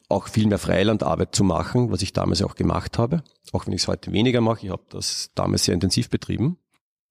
auch 0.09 0.27
viel 0.27 0.47
mehr 0.47 0.57
Freilandarbeit 0.57 1.35
zu 1.35 1.43
machen, 1.43 1.91
was 1.91 2.01
ich 2.01 2.13
damals 2.13 2.41
auch 2.41 2.55
gemacht 2.55 2.97
habe, 2.97 3.23
auch 3.53 3.67
wenn 3.67 3.73
ich 3.73 3.83
es 3.83 3.87
heute 3.87 4.11
weniger 4.11 4.41
mache. 4.41 4.65
Ich 4.65 4.71
habe 4.71 4.83
das 4.89 5.29
damals 5.35 5.65
sehr 5.65 5.75
intensiv 5.75 6.09
betrieben 6.09 6.57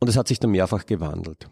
und 0.01 0.09
es 0.09 0.17
hat 0.17 0.29
sich 0.29 0.41
dann 0.41 0.51
mehrfach 0.51 0.85
gewandelt. 0.85 1.49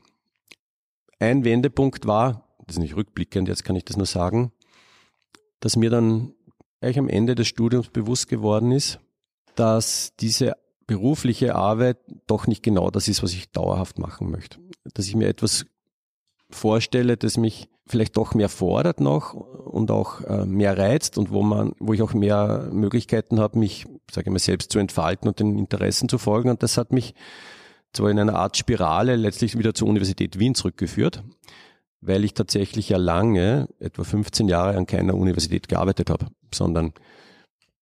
Ein 1.20 1.44
Wendepunkt 1.44 2.06
war, 2.06 2.48
das 2.66 2.76
ist 2.76 2.82
nicht 2.82 2.96
rückblickend, 2.96 3.48
jetzt 3.48 3.64
kann 3.64 3.76
ich 3.76 3.84
das 3.84 3.96
nur 3.96 4.06
sagen, 4.06 4.52
dass 5.60 5.76
mir 5.76 5.88
dann 5.88 6.34
eigentlich 6.80 6.98
am 6.98 7.08
Ende 7.08 7.36
des 7.36 7.46
Studiums 7.46 7.88
bewusst 7.88 8.28
geworden 8.28 8.72
ist, 8.72 8.98
dass 9.54 10.14
diese 10.16 10.56
berufliche 10.86 11.54
Arbeit 11.54 11.98
doch 12.26 12.46
nicht 12.46 12.62
genau 12.62 12.90
das 12.90 13.08
ist, 13.08 13.22
was 13.22 13.32
ich 13.32 13.50
dauerhaft 13.50 13.98
machen 13.98 14.30
möchte. 14.30 14.58
Dass 14.94 15.06
ich 15.06 15.14
mir 15.14 15.28
etwas 15.28 15.64
vorstelle, 16.50 17.16
das 17.16 17.36
mich 17.36 17.68
vielleicht 17.86 18.16
doch 18.16 18.34
mehr 18.34 18.48
fordert 18.48 19.00
noch 19.00 19.34
und 19.34 19.90
auch 19.90 20.20
äh, 20.22 20.44
mehr 20.44 20.76
reizt 20.76 21.18
und 21.18 21.30
wo 21.30 21.42
man, 21.42 21.72
wo 21.78 21.92
ich 21.92 22.02
auch 22.02 22.14
mehr 22.14 22.68
Möglichkeiten 22.72 23.38
habe, 23.38 23.58
mich, 23.58 23.86
sage 24.10 24.28
ich 24.28 24.32
mal, 24.32 24.38
selbst 24.38 24.72
zu 24.72 24.78
entfalten 24.78 25.28
und 25.28 25.38
den 25.38 25.58
Interessen 25.58 26.08
zu 26.08 26.18
folgen. 26.18 26.50
Und 26.50 26.62
das 26.62 26.76
hat 26.76 26.92
mich 26.92 27.14
zwar 27.92 28.10
in 28.10 28.18
einer 28.18 28.34
Art 28.34 28.56
Spirale 28.56 29.16
letztlich 29.16 29.56
wieder 29.56 29.74
zur 29.74 29.88
Universität 29.88 30.38
Wien 30.38 30.54
zurückgeführt, 30.54 31.22
weil 32.00 32.24
ich 32.24 32.34
tatsächlich 32.34 32.88
ja 32.88 32.98
lange, 32.98 33.68
etwa 33.78 34.04
15 34.04 34.48
Jahre 34.48 34.76
an 34.76 34.86
keiner 34.86 35.14
Universität 35.14 35.68
gearbeitet 35.68 36.10
habe, 36.10 36.26
sondern 36.52 36.92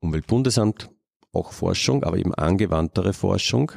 Umweltbundesamt, 0.01 0.91
auch 1.33 1.53
Forschung, 1.53 2.05
aber 2.05 2.19
eben 2.19 2.35
angewandtere 2.35 3.13
Forschung 3.13 3.73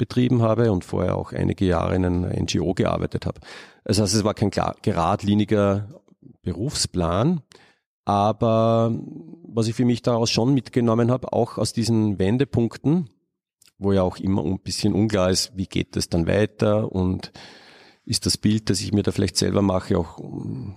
betrieben 0.00 0.40
habe 0.40 0.72
und 0.72 0.84
vorher 0.84 1.16
auch 1.16 1.32
einige 1.32 1.66
Jahre 1.66 1.94
in 1.94 2.04
einer 2.04 2.40
NGO 2.40 2.72
gearbeitet 2.72 3.26
habe. 3.26 3.40
Das 3.84 4.00
heißt, 4.00 4.14
es 4.14 4.24
war 4.24 4.34
kein 4.34 4.50
geradliniger 4.50 6.00
Berufsplan, 6.42 7.42
aber 8.06 8.98
was 9.44 9.68
ich 9.68 9.74
für 9.74 9.84
mich 9.84 10.00
daraus 10.00 10.30
schon 10.30 10.54
mitgenommen 10.54 11.10
habe, 11.10 11.32
auch 11.34 11.58
aus 11.58 11.74
diesen 11.74 12.18
Wendepunkten, 12.18 13.10
wo 13.78 13.92
ja 13.92 14.02
auch 14.02 14.16
immer 14.16 14.42
ein 14.42 14.58
bisschen 14.60 14.94
unklar 14.94 15.30
ist, 15.30 15.52
wie 15.54 15.66
geht 15.66 15.96
es 15.96 16.08
dann 16.08 16.26
weiter 16.26 16.90
und 16.90 17.30
ist 18.04 18.24
das 18.24 18.38
Bild, 18.38 18.70
das 18.70 18.80
ich 18.80 18.92
mir 18.92 19.02
da 19.02 19.12
vielleicht 19.12 19.36
selber 19.36 19.60
mache, 19.60 19.98
auch 19.98 20.18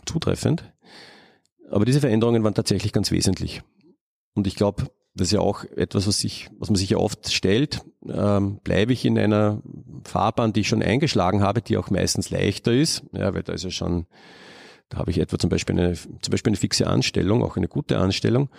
zutreffend. 0.06 0.74
Aber 1.72 1.86
diese 1.86 2.01
Veränderungen 2.01 2.44
waren 2.44 2.53
tatsächlich 2.53 2.92
ganz 2.92 3.10
wesentlich. 3.10 3.63
Und 4.36 4.48
ich 4.48 4.56
glaube, 4.56 4.88
das 5.15 5.27
ist 5.27 5.34
ja 5.34 5.39
auch 5.39 5.63
etwas, 5.63 6.08
was, 6.08 6.20
sich, 6.20 6.50
was 6.60 6.70
man 6.70 6.75
sich 6.75 6.89
ja 6.89 6.98
oft 6.98 7.32
stellt. 7.32 7.82
Ähm, 8.07 8.60
bleibe 8.63 8.93
ich 8.93 9.05
in 9.05 9.17
einer 9.17 9.62
Fahrbahn, 10.03 10.53
die 10.53 10.62
ich 10.62 10.67
schon 10.67 10.83
eingeschlagen 10.83 11.41
habe, 11.41 11.62
die 11.62 11.77
auch 11.77 11.89
meistens 11.89 12.29
leichter 12.29 12.74
ist, 12.74 13.03
ja, 13.13 13.33
weil 13.33 13.43
da 13.43 13.53
ist 13.53 13.63
ja 13.63 13.72
schon, 13.72 14.07
da 14.89 14.98
habe 14.98 15.12
ich 15.12 15.19
etwa 15.19 15.38
zum 15.38 15.50
Beispiel 15.50 15.79
eine, 15.79 15.93
zum 15.93 16.31
Beispiel 16.31 16.51
eine 16.51 16.57
fixe 16.57 16.88
Anstellung, 16.88 17.43
auch 17.43 17.55
eine 17.55 17.69
gute 17.69 17.98
Anstellung, 17.98 18.50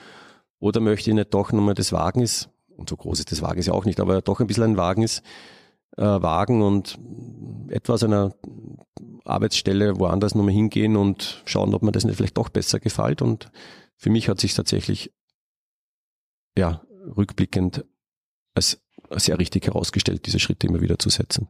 oder 0.61 0.81
möchte 0.81 1.11
ich 1.11 1.15
nicht 1.15 1.35
doch 1.35 1.53
nochmal 1.53 1.75
das 1.75 1.93
Wagnis, 1.93 2.49
und 2.77 2.89
so 2.89 2.97
groß 2.97 3.19
ist 3.19 3.33
das 3.33 3.43
Wagnis 3.43 3.67
ja 3.67 3.75
auch 3.75 3.85
nicht, 3.85 4.01
aber 4.01 4.23
doch 4.23 4.41
ein 4.41 4.47
bisschen 4.47 4.65
ein 4.65 4.77
Wagnis, 4.77 5.23
äh, 5.97 6.03
wagen 6.03 6.63
und 6.63 6.99
etwas 7.69 8.03
einer 8.03 8.35
Arbeitsstelle 9.25 9.99
woanders 9.99 10.35
nochmal 10.35 10.55
hingehen 10.55 10.97
und 10.97 11.43
schauen, 11.47 11.75
ob 11.75 11.83
mir 11.83 11.93
das 11.93 12.05
nicht 12.05 12.17
vielleicht 12.17 12.37
doch 12.37 12.49
besser 12.49 12.81
gefällt. 12.81 13.23
Und 13.23 13.51
für 13.97 14.11
mich 14.11 14.29
hat 14.29 14.41
sich 14.41 14.55
tatsächlich 14.55 15.13
ja, 16.57 16.83
rückblickend 17.17 17.85
als 18.55 18.81
sehr 19.11 19.39
richtig 19.39 19.67
herausgestellt, 19.67 20.27
diese 20.27 20.39
Schritte 20.39 20.67
immer 20.67 20.81
wieder 20.81 20.99
zu 20.99 21.11
setzen. 21.11 21.49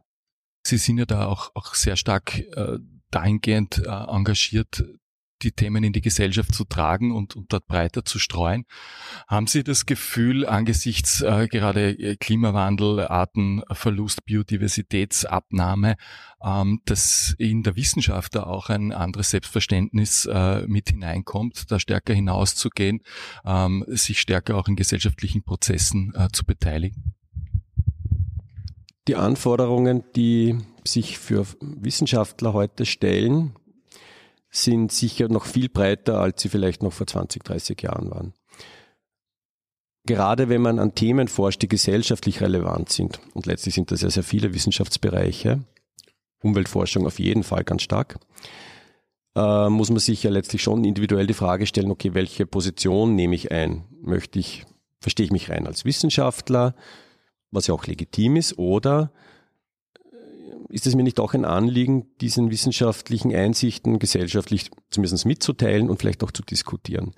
Sie 0.65 0.77
sind 0.77 0.97
ja 0.97 1.05
da 1.05 1.27
auch, 1.27 1.51
auch 1.53 1.75
sehr 1.75 1.95
stark 1.95 2.39
äh, 2.39 2.79
dahingehend 3.11 3.83
äh, 3.85 3.89
engagiert, 3.89 4.83
die 5.41 5.51
Themen 5.51 5.83
in 5.83 5.93
die 5.93 6.01
Gesellschaft 6.01 6.53
zu 6.53 6.63
tragen 6.63 7.11
und, 7.11 7.35
und 7.35 7.51
dort 7.51 7.67
breiter 7.67 8.05
zu 8.05 8.19
streuen. 8.19 8.65
Haben 9.27 9.47
Sie 9.47 9.63
das 9.63 9.85
Gefühl, 9.85 10.45
angesichts 10.45 11.21
äh, 11.21 11.47
gerade 11.47 11.91
äh, 11.91 12.15
Klimawandel, 12.15 13.01
Artenverlust, 13.01 14.25
Biodiversitätsabnahme, 14.25 15.97
ähm, 16.43 16.81
dass 16.85 17.35
in 17.37 17.63
der 17.63 17.75
Wissenschaft 17.75 18.35
da 18.35 18.43
auch 18.43 18.69
ein 18.69 18.91
anderes 18.91 19.31
Selbstverständnis 19.31 20.25
äh, 20.25 20.65
mit 20.67 20.89
hineinkommt, 20.89 21.69
da 21.69 21.79
stärker 21.79 22.13
hinauszugehen, 22.13 23.01
ähm, 23.45 23.83
sich 23.87 24.19
stärker 24.19 24.55
auch 24.55 24.67
in 24.67 24.75
gesellschaftlichen 24.75 25.43
Prozessen 25.43 26.13
äh, 26.15 26.29
zu 26.31 26.45
beteiligen? 26.45 27.13
Die 29.07 29.15
Anforderungen, 29.15 30.03
die 30.15 30.57
sich 30.85 31.19
für 31.19 31.45
Wissenschaftler 31.61 32.53
heute 32.53 32.85
stellen, 32.85 33.55
sind 34.49 34.91
sicher 34.91 35.27
noch 35.27 35.45
viel 35.45 35.69
breiter, 35.69 36.19
als 36.19 36.41
sie 36.41 36.49
vielleicht 36.49 36.81
noch 36.81 36.93
vor 36.93 37.05
20, 37.05 37.43
30 37.43 37.81
Jahren 37.81 38.09
waren. 38.09 38.33
Gerade 40.07 40.49
wenn 40.49 40.61
man 40.61 40.79
an 40.79 40.95
Themen 40.95 41.27
forscht, 41.27 41.61
die 41.61 41.67
gesellschaftlich 41.67 42.41
relevant 42.41 42.89
sind, 42.89 43.19
und 43.33 43.45
letztlich 43.45 43.75
sind 43.75 43.91
das 43.91 44.01
ja 44.01 44.09
sehr 44.09 44.23
viele 44.23 44.53
Wissenschaftsbereiche, 44.53 45.63
Umweltforschung 46.41 47.05
auf 47.05 47.19
jeden 47.19 47.43
Fall 47.43 47.63
ganz 47.63 47.81
stark, 47.81 48.19
äh, 49.35 49.69
muss 49.69 49.89
man 49.89 49.99
sich 49.99 50.23
ja 50.23 50.29
letztlich 50.29 50.61
schon 50.61 50.83
individuell 50.83 51.27
die 51.27 51.33
Frage 51.33 51.65
stellen, 51.65 51.91
okay, 51.91 52.13
welche 52.13 52.45
Position 52.45 53.15
nehme 53.15 53.35
ich 53.35 53.51
ein? 53.51 53.83
Möchte 54.01 54.39
ich 54.39 54.65
verstehe 55.05 55.25
ich 55.25 55.31
mich 55.31 55.51
rein 55.51 55.67
als 55.67 55.85
Wissenschaftler, 55.85 56.73
was 57.51 57.67
ja 57.67 57.73
auch 57.73 57.85
legitim 57.85 58.35
ist, 58.35 58.57
oder 58.57 59.11
äh, 59.95 60.73
ist 60.73 60.87
es 60.87 60.95
mir 60.95 61.03
nicht 61.03 61.19
auch 61.19 61.33
ein 61.33 61.45
Anliegen, 61.45 62.07
diesen 62.21 62.51
wissenschaftlichen 62.51 63.33
Einsichten 63.33 63.99
gesellschaftlich 63.99 64.71
zumindest 64.89 65.25
mitzuteilen 65.25 65.89
und 65.89 65.99
vielleicht 65.99 66.23
auch 66.23 66.31
zu 66.31 66.43
diskutieren? 66.43 67.13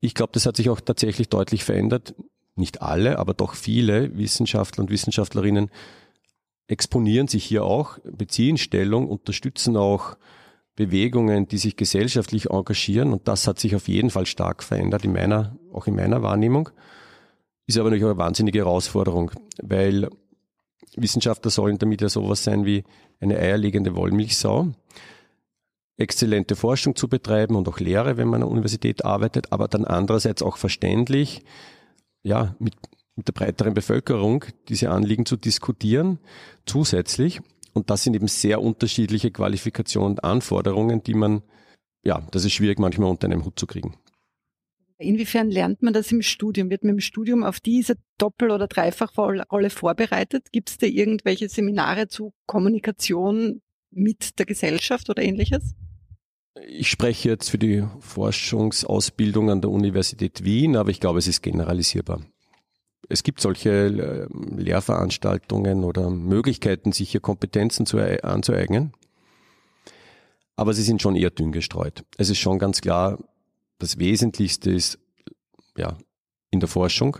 Ich 0.00 0.14
glaube, 0.14 0.32
das 0.32 0.46
hat 0.46 0.56
sich 0.56 0.70
auch 0.70 0.80
tatsächlich 0.80 1.28
deutlich 1.28 1.64
verändert. 1.64 2.14
Nicht 2.56 2.82
alle, 2.82 3.18
aber 3.18 3.34
doch 3.34 3.54
viele 3.54 4.16
Wissenschaftler 4.16 4.82
und 4.82 4.90
Wissenschaftlerinnen 4.90 5.70
exponieren 6.66 7.28
sich 7.28 7.44
hier 7.44 7.64
auch, 7.64 7.98
beziehen 8.04 8.56
Stellung, 8.56 9.08
unterstützen 9.08 9.76
auch 9.76 10.16
Bewegungen, 10.76 11.48
die 11.48 11.58
sich 11.58 11.76
gesellschaftlich 11.76 12.50
engagieren. 12.50 13.12
Und 13.12 13.28
das 13.28 13.46
hat 13.46 13.58
sich 13.58 13.74
auf 13.74 13.88
jeden 13.88 14.10
Fall 14.10 14.26
stark 14.26 14.62
verändert, 14.62 15.04
in 15.04 15.12
meiner, 15.12 15.58
auch 15.72 15.86
in 15.86 15.96
meiner 15.96 16.22
Wahrnehmung. 16.22 16.70
Ist 17.70 17.78
aber 17.78 17.90
natürlich 17.90 18.04
auch 18.06 18.08
eine 18.08 18.18
wahnsinnige 18.18 18.58
Herausforderung, 18.58 19.30
weil 19.62 20.10
Wissenschaftler 20.96 21.52
sollen 21.52 21.78
damit 21.78 22.00
ja 22.00 22.08
sowas 22.08 22.42
sein 22.42 22.64
wie 22.64 22.82
eine 23.20 23.38
eierlegende 23.38 23.94
Wollmilchsau. 23.94 24.72
Exzellente 25.96 26.56
Forschung 26.56 26.96
zu 26.96 27.06
betreiben 27.06 27.54
und 27.54 27.68
auch 27.68 27.78
Lehre, 27.78 28.16
wenn 28.16 28.26
man 28.26 28.42
an 28.42 28.48
der 28.48 28.50
Universität 28.50 29.04
arbeitet, 29.04 29.52
aber 29.52 29.68
dann 29.68 29.84
andererseits 29.84 30.42
auch 30.42 30.56
verständlich, 30.56 31.44
ja, 32.24 32.56
mit, 32.58 32.74
mit 33.14 33.28
der 33.28 33.34
breiteren 33.34 33.74
Bevölkerung 33.74 34.46
diese 34.68 34.90
Anliegen 34.90 35.24
zu 35.24 35.36
diskutieren, 35.36 36.18
zusätzlich. 36.66 37.40
Und 37.72 37.88
das 37.88 38.02
sind 38.02 38.14
eben 38.14 38.26
sehr 38.26 38.60
unterschiedliche 38.60 39.30
Qualifikationen 39.30 40.14
und 40.14 40.24
Anforderungen, 40.24 41.04
die 41.04 41.14
man, 41.14 41.42
ja, 42.02 42.20
das 42.32 42.44
ist 42.44 42.52
schwierig 42.54 42.80
manchmal 42.80 43.10
unter 43.10 43.28
einem 43.28 43.44
Hut 43.44 43.60
zu 43.60 43.68
kriegen. 43.68 43.94
Inwiefern 45.00 45.50
lernt 45.50 45.82
man 45.82 45.92
das 45.92 46.12
im 46.12 46.22
Studium? 46.22 46.70
Wird 46.70 46.84
man 46.84 46.94
im 46.94 47.00
Studium 47.00 47.42
auf 47.42 47.60
diese 47.60 47.96
Doppel- 48.18 48.50
oder 48.50 48.68
Dreifachrolle 48.68 49.70
vorbereitet? 49.70 50.52
Gibt 50.52 50.70
es 50.70 50.78
da 50.78 50.86
irgendwelche 50.86 51.48
Seminare 51.48 52.08
zu 52.08 52.32
Kommunikation 52.46 53.62
mit 53.90 54.38
der 54.38 54.46
Gesellschaft 54.46 55.08
oder 55.10 55.22
ähnliches? 55.22 55.74
Ich 56.66 56.90
spreche 56.90 57.30
jetzt 57.30 57.48
für 57.48 57.58
die 57.58 57.84
Forschungsausbildung 58.00 59.50
an 59.50 59.60
der 59.62 59.70
Universität 59.70 60.44
Wien, 60.44 60.76
aber 60.76 60.90
ich 60.90 61.00
glaube, 61.00 61.18
es 61.18 61.26
ist 61.26 61.42
generalisierbar 61.42 62.20
es 63.10 63.24
gibt 63.24 63.40
solche 63.40 63.70
äh, 63.70 64.26
Lehrveranstaltungen 64.56 65.84
oder 65.84 66.08
Möglichkeiten, 66.08 66.92
sich 66.92 67.10
hier 67.10 67.20
Kompetenzen 67.20 67.84
zu, 67.84 67.98
anzueignen. 68.22 68.92
Aber 70.56 70.72
sie 70.74 70.82
sind 70.82 71.02
schon 71.02 71.16
eher 71.16 71.30
dünn 71.30 71.52
gestreut. 71.52 72.04
Es 72.16 72.30
ist 72.30 72.38
schon 72.38 72.58
ganz 72.58 72.80
klar, 72.80 73.18
das 73.80 73.98
Wesentlichste 73.98 74.70
ist, 74.70 74.98
ja, 75.76 75.98
in 76.50 76.60
der 76.60 76.68
Forschung 76.68 77.16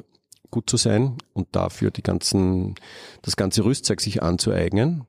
gut 0.50 0.68
zu 0.68 0.76
sein 0.76 1.16
und 1.32 1.48
dafür 1.52 1.90
die 1.90 2.02
ganzen, 2.02 2.74
das 3.22 3.36
ganze 3.36 3.64
Rüstzeug 3.64 4.00
sich 4.00 4.22
anzueignen. 4.22 5.06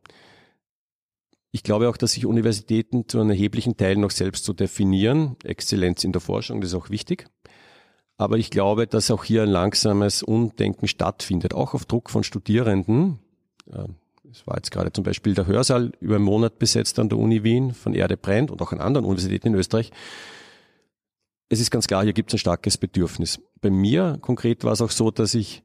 Ich 1.51 1.63
glaube 1.63 1.89
auch, 1.89 1.98
dass 1.98 2.13
sich 2.13 2.25
Universitäten 2.25 3.08
zu 3.08 3.20
einem 3.20 3.31
erheblichen 3.31 3.75
Teil 3.75 3.98
noch 3.98 4.12
selbst 4.12 4.46
zu 4.46 4.53
definieren. 4.53 5.36
Exzellenz 5.43 6.03
in 6.03 6.13
der 6.13 6.22
Forschung, 6.22 6.62
das 6.62 6.72
ist 6.72 6.75
auch 6.75 6.89
wichtig. 6.89 7.25
Aber 8.17 8.38
ich 8.38 8.51
glaube, 8.51 8.88
dass 8.88 9.12
auch 9.12 9.24
hier 9.24 9.43
ein 9.43 9.50
langsames 9.50 10.24
Umdenken 10.24 10.88
stattfindet, 10.88 11.53
auch 11.53 11.74
auf 11.74 11.86
Druck 11.86 12.10
von 12.10 12.24
Studierenden. 12.24 13.20
Es 14.31 14.46
war 14.48 14.58
jetzt 14.58 14.72
gerade 14.72 14.93
zum 14.93 15.03
Beispiel 15.03 15.34
der 15.34 15.48
Hörsaal 15.48 15.91
über 16.00 16.15
einen 16.15 16.24
Monat 16.24 16.60
besetzt 16.60 17.00
an 17.00 17.10
der 17.10 17.17
Uni 17.17 17.43
Wien 17.43 17.74
von 17.74 17.93
Erde 17.96 18.15
brennt 18.15 18.51
und 18.51 18.62
auch 18.62 18.72
an 18.72 18.79
anderen 18.79 19.05
Universitäten 19.05 19.48
in 19.48 19.55
Österreich. 19.55 19.91
Es 21.51 21.60
ist 21.60 21.70
ganz 21.70 21.86
klar, 21.86 22.04
hier 22.06 22.13
gibt 22.13 22.30
es 22.30 22.36
ein 22.36 22.39
starkes 22.39 22.78
Bedürfnis. 22.78 23.41
Bei 23.60 23.69
mir 23.69 24.17
konkret 24.21 24.63
war 24.63 24.71
es 24.71 24.82
auch 24.82 24.89
so, 24.89 25.12
dass 25.12 25.34
ich 25.34 25.63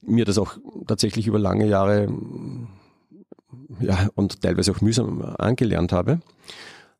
mir 0.00 0.24
das 0.24 0.38
auch 0.38 0.58
tatsächlich 0.88 1.28
über 1.28 1.38
lange 1.38 1.68
Jahre 1.68 2.12
ja, 3.78 4.08
und 4.16 4.42
teilweise 4.42 4.72
auch 4.72 4.80
mühsam 4.80 5.22
angelernt 5.38 5.92
habe. 5.92 6.20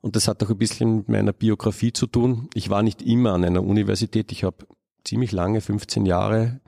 Und 0.00 0.14
das 0.14 0.28
hat 0.28 0.44
auch 0.44 0.50
ein 0.50 0.58
bisschen 0.58 0.98
mit 0.98 1.08
meiner 1.08 1.32
Biografie 1.32 1.92
zu 1.92 2.06
tun. 2.06 2.48
Ich 2.54 2.70
war 2.70 2.84
nicht 2.84 3.02
immer 3.02 3.32
an 3.32 3.44
einer 3.44 3.64
Universität. 3.64 4.30
Ich 4.30 4.44
habe 4.44 4.64
ziemlich 5.02 5.32
lange, 5.32 5.60
15 5.60 6.06
Jahre 6.06 6.60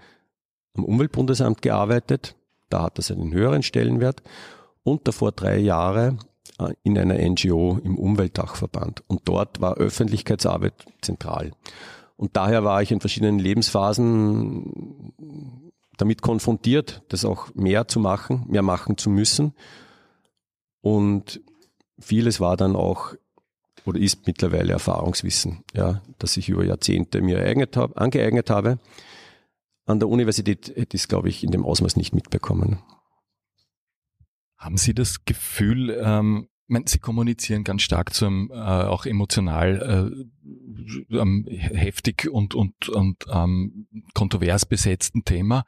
am 0.77 0.85
Umweltbundesamt 0.85 1.63
gearbeitet. 1.63 2.35
Da 2.71 2.83
hat 2.83 2.99
das 2.99 3.13
einen 3.13 3.33
höheren 3.33 3.63
Stellenwert. 3.63 4.25
Und 4.83 5.07
davor 5.07 5.31
drei 5.31 5.59
Jahre 5.59 6.19
in 6.83 6.99
einer 6.99 7.17
NGO 7.17 7.79
im 7.83 7.99
Umweltdachverband. 7.99 9.03
Und 9.07 9.23
dort 9.25 9.61
war 9.61 9.75
Öffentlichkeitsarbeit 9.75 10.75
zentral. 11.01 11.53
Und 12.17 12.37
daher 12.37 12.65
war 12.65 12.81
ich 12.81 12.93
in 12.93 13.01
verschiedenen 13.01 13.39
Lebensphasen 13.39 15.13
damit 15.97 16.23
konfrontiert, 16.23 17.03
das 17.09 17.25
auch 17.25 17.55
mehr 17.55 17.89
zu 17.89 18.01
machen, 18.01 18.45
mehr 18.49 18.63
machen 18.63 18.97
zu 18.97 19.11
müssen. 19.11 19.53
Und 20.81 21.41
vieles 21.99 22.41
war 22.41 22.57
dann 22.57 22.77
auch 22.77 23.15
oder 23.87 24.01
ist 24.01 24.27
mittlerweile 24.27 24.73
Erfahrungswissen, 24.73 25.63
ja, 25.75 26.01
das 26.19 26.37
ich 26.37 26.49
über 26.49 26.65
Jahrzehnte 26.65 27.21
mir 27.21 27.45
hab, 27.77 28.01
angeeignet 28.01 28.49
habe. 28.49 28.79
An 29.87 29.99
der 29.99 30.09
Universität 30.09 30.69
hätte 30.69 30.97
ich 30.97 31.03
es, 31.03 31.09
glaube 31.09 31.29
ich, 31.29 31.45
in 31.45 31.51
dem 31.51 31.65
Ausmaß 31.65 31.97
nicht 31.97 32.15
mitbekommen. 32.15 32.79
Haben 34.65 34.79
Sie 34.79 34.95
das 34.95 35.27
Gefühl, 35.27 35.91
ähm, 36.03 36.49
meine, 36.69 36.87
Sie 36.89 36.99
kommunizieren 36.99 37.65
ganz 37.65 37.83
stark 37.83 38.15
zu 38.15 38.25
einem 38.25 38.51
äh, 38.51 38.55
auch 38.55 39.05
emotional 39.05 40.25
äh, 41.11 41.17
ähm, 41.19 41.47
heftig 41.47 42.31
und, 42.31 42.55
und, 42.55 42.89
und 42.89 43.27
ähm, 43.31 43.87
kontrovers 44.15 44.65
besetzten 44.65 45.23
Thema. 45.27 45.65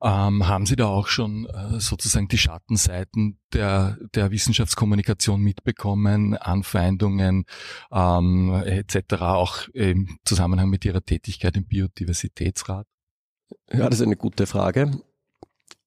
Ähm, 0.00 0.46
haben 0.46 0.66
Sie 0.66 0.76
da 0.76 0.86
auch 0.86 1.08
schon 1.08 1.46
äh, 1.46 1.80
sozusagen 1.80 2.28
die 2.28 2.38
Schattenseiten 2.38 3.40
der, 3.52 3.98
der 4.14 4.30
Wissenschaftskommunikation 4.30 5.40
mitbekommen, 5.40 6.36
Anfeindungen 6.36 7.46
ähm, 7.90 8.54
etc., 8.54 9.14
auch 9.22 9.66
im 9.74 10.18
Zusammenhang 10.24 10.70
mit 10.70 10.84
Ihrer 10.84 11.04
Tätigkeit 11.04 11.56
im 11.56 11.66
Biodiversitätsrat? 11.66 12.86
Ja, 13.72 13.90
das 13.90 13.98
ist 13.98 14.06
eine 14.06 14.16
gute 14.16 14.46
Frage. 14.46 15.02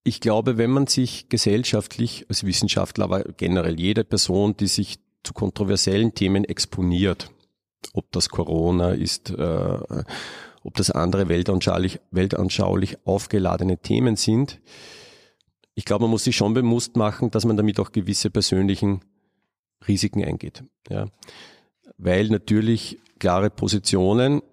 Ich 0.08 0.22
glaube, 0.22 0.60
wenn 0.60 0.70
man 0.70 0.86
sich 0.86 1.30
gesellschaftlich 1.30 2.28
als 2.30 2.44
Wissenschaftler, 2.46 3.06
aber 3.06 3.24
generell 3.24 3.80
jede 3.80 4.04
Person, 4.04 4.56
die 4.56 4.68
sich 4.68 5.00
zu 5.24 5.34
kontroversiellen 5.34 6.14
Themen 6.14 6.46
exponiert, 6.46 7.32
ob 7.94 8.12
das 8.12 8.30
Corona 8.30 8.92
ist, 8.92 9.32
äh, 9.32 9.78
ob 10.64 10.76
das 10.76 10.92
andere 10.92 11.28
weltanschaulich, 11.28 12.00
weltanschaulich 12.12 13.00
aufgeladene 13.04 13.80
Themen 13.80 14.16
sind. 14.16 14.60
Ich 15.74 15.86
glaube, 15.86 16.04
man 16.04 16.12
muss 16.12 16.26
sich 16.26 16.36
schon 16.36 16.54
bewusst 16.54 16.96
machen, 16.96 17.32
dass 17.32 17.46
man 17.46 17.58
damit 17.58 17.80
auch 17.80 17.92
gewisse 17.92 18.30
persönlichen 18.30 19.02
Risiken 19.88 20.24
eingeht. 20.24 20.64
Ja. 20.88 21.08
Weil 21.98 22.30
natürlich 22.30 23.00
klare 23.18 23.50
Positionen 23.50 24.44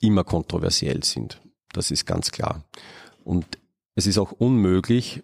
immer 0.00 0.22
kontroversiell 0.22 1.02
sind. 1.02 1.40
Das 1.72 1.90
ist 1.90 2.06
ganz 2.06 2.30
klar. 2.30 2.64
Und 3.24 3.58
es 3.98 4.06
ist 4.06 4.18
auch 4.18 4.30
unmöglich, 4.30 5.22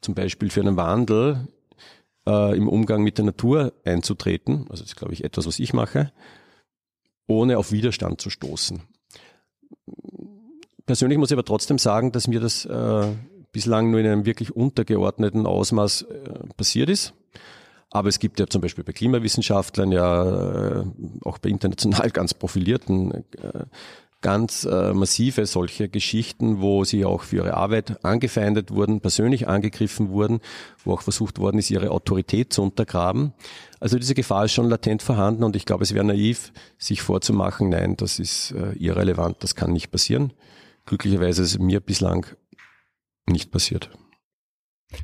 zum 0.00 0.14
Beispiel 0.14 0.50
für 0.50 0.60
einen 0.60 0.76
Wandel 0.76 1.46
äh, 2.26 2.56
im 2.56 2.68
Umgang 2.68 3.04
mit 3.04 3.18
der 3.18 3.24
Natur 3.24 3.72
einzutreten. 3.84 4.66
Also 4.68 4.82
das 4.82 4.92
ist, 4.92 4.96
glaube 4.96 5.12
ich, 5.12 5.22
etwas, 5.22 5.46
was 5.46 5.60
ich 5.60 5.72
mache 5.72 6.12
ohne 7.28 7.58
auf 7.58 7.70
Widerstand 7.70 8.20
zu 8.20 8.28
stoßen. 8.28 8.82
Persönlich 10.84 11.16
muss 11.16 11.30
ich 11.30 11.34
aber 11.34 11.44
trotzdem 11.44 11.78
sagen, 11.78 12.10
dass 12.10 12.26
mir 12.26 12.40
das 12.40 12.64
äh, 12.64 13.12
bislang 13.52 13.92
nur 13.92 14.00
in 14.00 14.06
einem 14.06 14.26
wirklich 14.26 14.54
untergeordneten 14.56 15.46
Ausmaß 15.46 16.02
äh, 16.02 16.46
passiert 16.56 16.90
ist. 16.90 17.14
Aber 17.90 18.08
es 18.08 18.18
gibt 18.18 18.40
ja 18.40 18.48
zum 18.48 18.60
Beispiel 18.60 18.82
bei 18.82 18.92
Klimawissenschaftlern 18.92 19.92
ja 19.92 20.80
äh, 20.80 20.84
auch 21.24 21.38
bei 21.38 21.50
international 21.50 22.10
ganz 22.12 22.34
profilierten 22.34 23.12
äh, 23.12 23.66
ganz 24.20 24.64
äh, 24.64 24.92
massive 24.92 25.46
solche 25.46 25.88
Geschichten, 25.88 26.60
wo 26.60 26.84
sie 26.84 27.04
auch 27.04 27.22
für 27.22 27.36
ihre 27.36 27.54
Arbeit 27.54 28.04
angefeindet 28.04 28.70
wurden, 28.70 29.00
persönlich 29.00 29.48
angegriffen 29.48 30.10
wurden, 30.10 30.40
wo 30.84 30.92
auch 30.92 31.02
versucht 31.02 31.38
worden 31.38 31.58
ist, 31.58 31.70
ihre 31.70 31.90
Autorität 31.90 32.52
zu 32.52 32.62
untergraben. 32.62 33.32
Also 33.80 33.98
diese 33.98 34.14
Gefahr 34.14 34.44
ist 34.44 34.52
schon 34.52 34.68
latent 34.68 35.02
vorhanden 35.02 35.44
und 35.44 35.56
ich 35.56 35.64
glaube, 35.64 35.84
es 35.84 35.94
wäre 35.94 36.04
naiv, 36.04 36.52
sich 36.76 37.00
vorzumachen, 37.00 37.70
nein, 37.70 37.96
das 37.96 38.18
ist 38.18 38.52
äh, 38.52 38.72
irrelevant, 38.72 39.38
das 39.40 39.54
kann 39.54 39.72
nicht 39.72 39.90
passieren. 39.90 40.32
Glücklicherweise 40.84 41.42
ist 41.42 41.52
es 41.52 41.58
mir 41.58 41.80
bislang 41.80 42.26
nicht 43.26 43.50
passiert. 43.50 43.90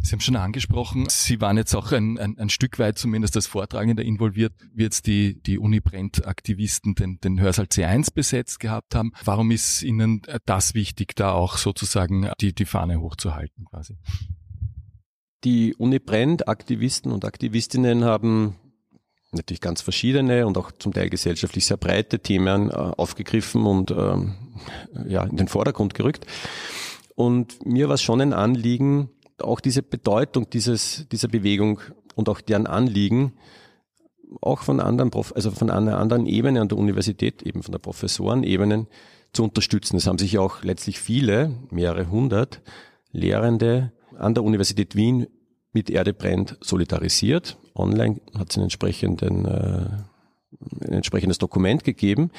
Sie 0.02 0.12
haben 0.12 0.20
schon 0.20 0.36
angesprochen, 0.36 1.06
Sie 1.08 1.40
waren 1.40 1.56
jetzt 1.56 1.74
auch 1.74 1.92
ein, 1.92 2.18
ein, 2.18 2.38
ein 2.38 2.48
Stück 2.48 2.78
weit 2.78 2.98
zumindest 2.98 3.36
als 3.36 3.46
Vortragender 3.46 4.02
involviert, 4.02 4.52
wie 4.74 4.82
jetzt 4.82 5.06
die, 5.06 5.40
die 5.40 5.58
Uni-Brent-Aktivisten 5.58 6.94
den, 6.94 7.20
den 7.20 7.40
Hörsaal 7.40 7.66
C1 7.66 8.12
besetzt 8.12 8.60
gehabt 8.60 8.94
haben. 8.94 9.12
Warum 9.24 9.50
ist 9.50 9.82
Ihnen 9.82 10.22
das 10.44 10.74
wichtig, 10.74 11.14
da 11.14 11.32
auch 11.32 11.56
sozusagen 11.56 12.30
die, 12.40 12.52
die 12.52 12.64
Fahne 12.64 13.00
hochzuhalten 13.00 13.64
quasi? 13.66 13.96
Die 15.44 15.74
Uni 15.76 16.00
Brent, 16.00 16.48
Aktivisten 16.48 17.12
und 17.12 17.24
Aktivistinnen 17.24 18.04
haben 18.04 18.56
natürlich 19.32 19.60
ganz 19.60 19.82
verschiedene 19.82 20.46
und 20.46 20.58
auch 20.58 20.72
zum 20.72 20.92
Teil 20.92 21.10
gesellschaftlich 21.10 21.66
sehr 21.66 21.76
breite 21.76 22.18
Themen 22.18 22.70
äh, 22.70 22.72
aufgegriffen 22.72 23.64
und 23.66 23.90
ähm, 23.90 24.34
ja, 25.06 25.24
in 25.24 25.36
den 25.36 25.48
Vordergrund 25.48 25.94
gerückt. 25.94 26.26
Und 27.14 27.64
mir 27.64 27.88
war 27.88 27.94
es 27.94 28.02
schon 28.02 28.20
ein 28.20 28.32
Anliegen, 28.32 29.10
auch 29.42 29.60
diese 29.60 29.82
Bedeutung 29.82 30.48
dieses, 30.50 31.06
dieser 31.10 31.28
Bewegung 31.28 31.80
und 32.14 32.28
auch 32.28 32.40
deren 32.40 32.66
Anliegen 32.66 33.34
auch 34.40 34.62
von 34.62 34.80
anderen, 34.80 35.10
also 35.34 35.50
von 35.50 35.70
einer 35.70 35.98
anderen 35.98 36.26
Ebene 36.26 36.60
an 36.60 36.68
der 36.68 36.78
Universität, 36.78 37.42
eben 37.42 37.62
von 37.62 37.72
der 37.72 37.78
Professorenebenen 37.78 38.88
zu 39.32 39.44
unterstützen. 39.44 39.96
Es 39.96 40.06
haben 40.06 40.18
sich 40.18 40.38
auch 40.38 40.62
letztlich 40.62 40.98
viele, 40.98 41.54
mehrere 41.70 42.10
hundert 42.10 42.62
Lehrende 43.12 43.92
an 44.18 44.34
der 44.34 44.44
Universität 44.44 44.96
Wien 44.96 45.26
mit 45.72 45.90
Erde 45.90 46.12
brennt 46.12 46.56
solidarisiert. 46.60 47.58
Online 47.74 48.20
hat 48.34 48.50
es 48.50 48.56
einen 48.56 48.64
entsprechenden, 48.64 49.44
äh, 49.44 49.88
ein 50.86 50.92
entsprechendes 50.92 51.38
Dokument 51.38 51.84
gegeben. 51.84 52.30